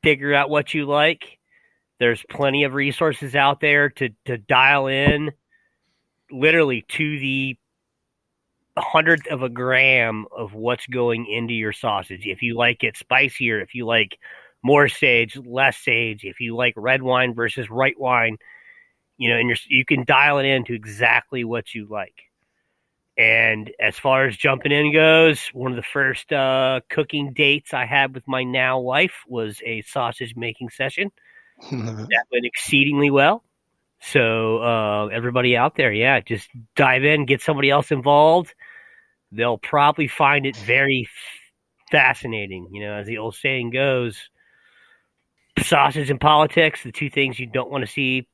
[0.03, 1.39] figure out what you like.
[1.99, 5.33] There's plenty of resources out there to to dial in
[6.31, 7.57] literally to the
[8.77, 12.27] hundredth of a gram of what's going into your sausage.
[12.27, 14.19] If you like it spicier, if you like
[14.63, 18.39] more sage, less sage, if you like red wine versus white wine,
[19.17, 22.15] you know, and you're, you can dial it in to exactly what you like.
[23.17, 27.85] And as far as jumping in goes, one of the first uh, cooking dates I
[27.85, 31.13] had with my now wife was a sausage making session.
[31.71, 33.43] That went exceedingly well.
[34.01, 38.55] So uh, everybody out there, yeah, just dive in, get somebody else involved.
[39.33, 41.09] They'll probably find it very
[41.91, 42.69] fascinating.
[42.73, 44.29] You know, as the old saying goes,
[45.59, 48.29] sausage and politics, the two things you don't want to see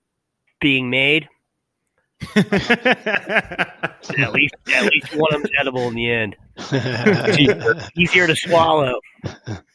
[0.61, 1.28] being made.
[2.36, 6.36] at least, at least one of them's edible in the end.
[7.39, 9.01] easier, easier to swallow.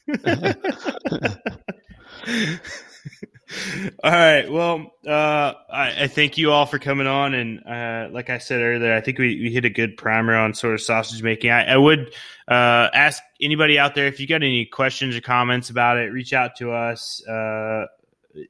[4.03, 4.51] all right.
[4.51, 7.33] Well, uh, I, I, thank you all for coming on.
[7.33, 10.53] And uh, like I said earlier, I think we, we hit a good primer on
[10.53, 11.51] sort of sausage making.
[11.51, 12.13] I, I would
[12.47, 16.33] uh, ask anybody out there if you got any questions or comments about it, reach
[16.33, 17.25] out to us.
[17.27, 17.85] Uh,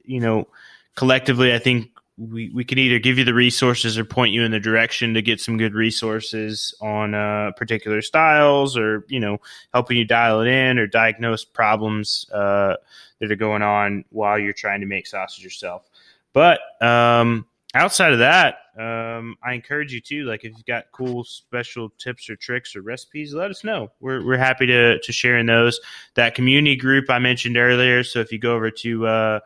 [0.04, 0.48] you know,
[0.94, 4.50] collectively, I think we, we can either give you the resources or point you in
[4.50, 9.38] the direction to get some good resources on uh, particular styles or, you know,
[9.74, 12.76] helping you dial it in or diagnose problems uh,
[13.20, 15.88] that are going on while you're trying to make sausage yourself.
[16.32, 21.24] But um, outside of that, um, I encourage you to, like, if you've got cool
[21.24, 23.90] special tips or tricks or recipes, let us know.
[24.00, 25.80] We're, we're happy to, to share in those.
[26.14, 28.04] That community group I mentioned earlier.
[28.04, 29.40] So if you go over to, uh,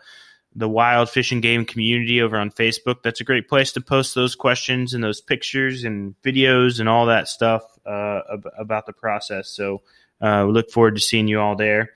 [0.55, 3.03] the wild fishing game community over on Facebook.
[3.03, 7.07] That's a great place to post those questions and those pictures and videos and all
[7.07, 9.49] that stuff uh, ab- about the process.
[9.49, 9.83] So
[10.21, 11.91] uh, we look forward to seeing you all there.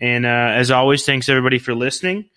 [0.00, 2.30] And uh, as always, thanks everybody for listening.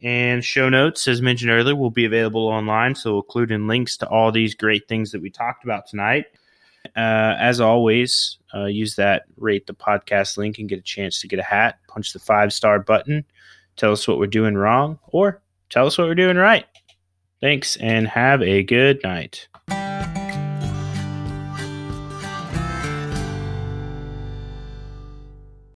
[0.00, 2.94] And show notes, as mentioned earlier, will be available online.
[2.94, 6.26] So we'll include in links to all these great things that we talked about tonight.
[6.96, 11.28] Uh, as always, uh, use that rate the podcast link and get a chance to
[11.28, 11.78] get a hat.
[11.88, 13.24] Punch the five star button
[13.78, 15.40] tell us what we're doing wrong, or
[15.70, 16.66] tell us what we're doing right.
[17.40, 19.48] Thanks and have a good night.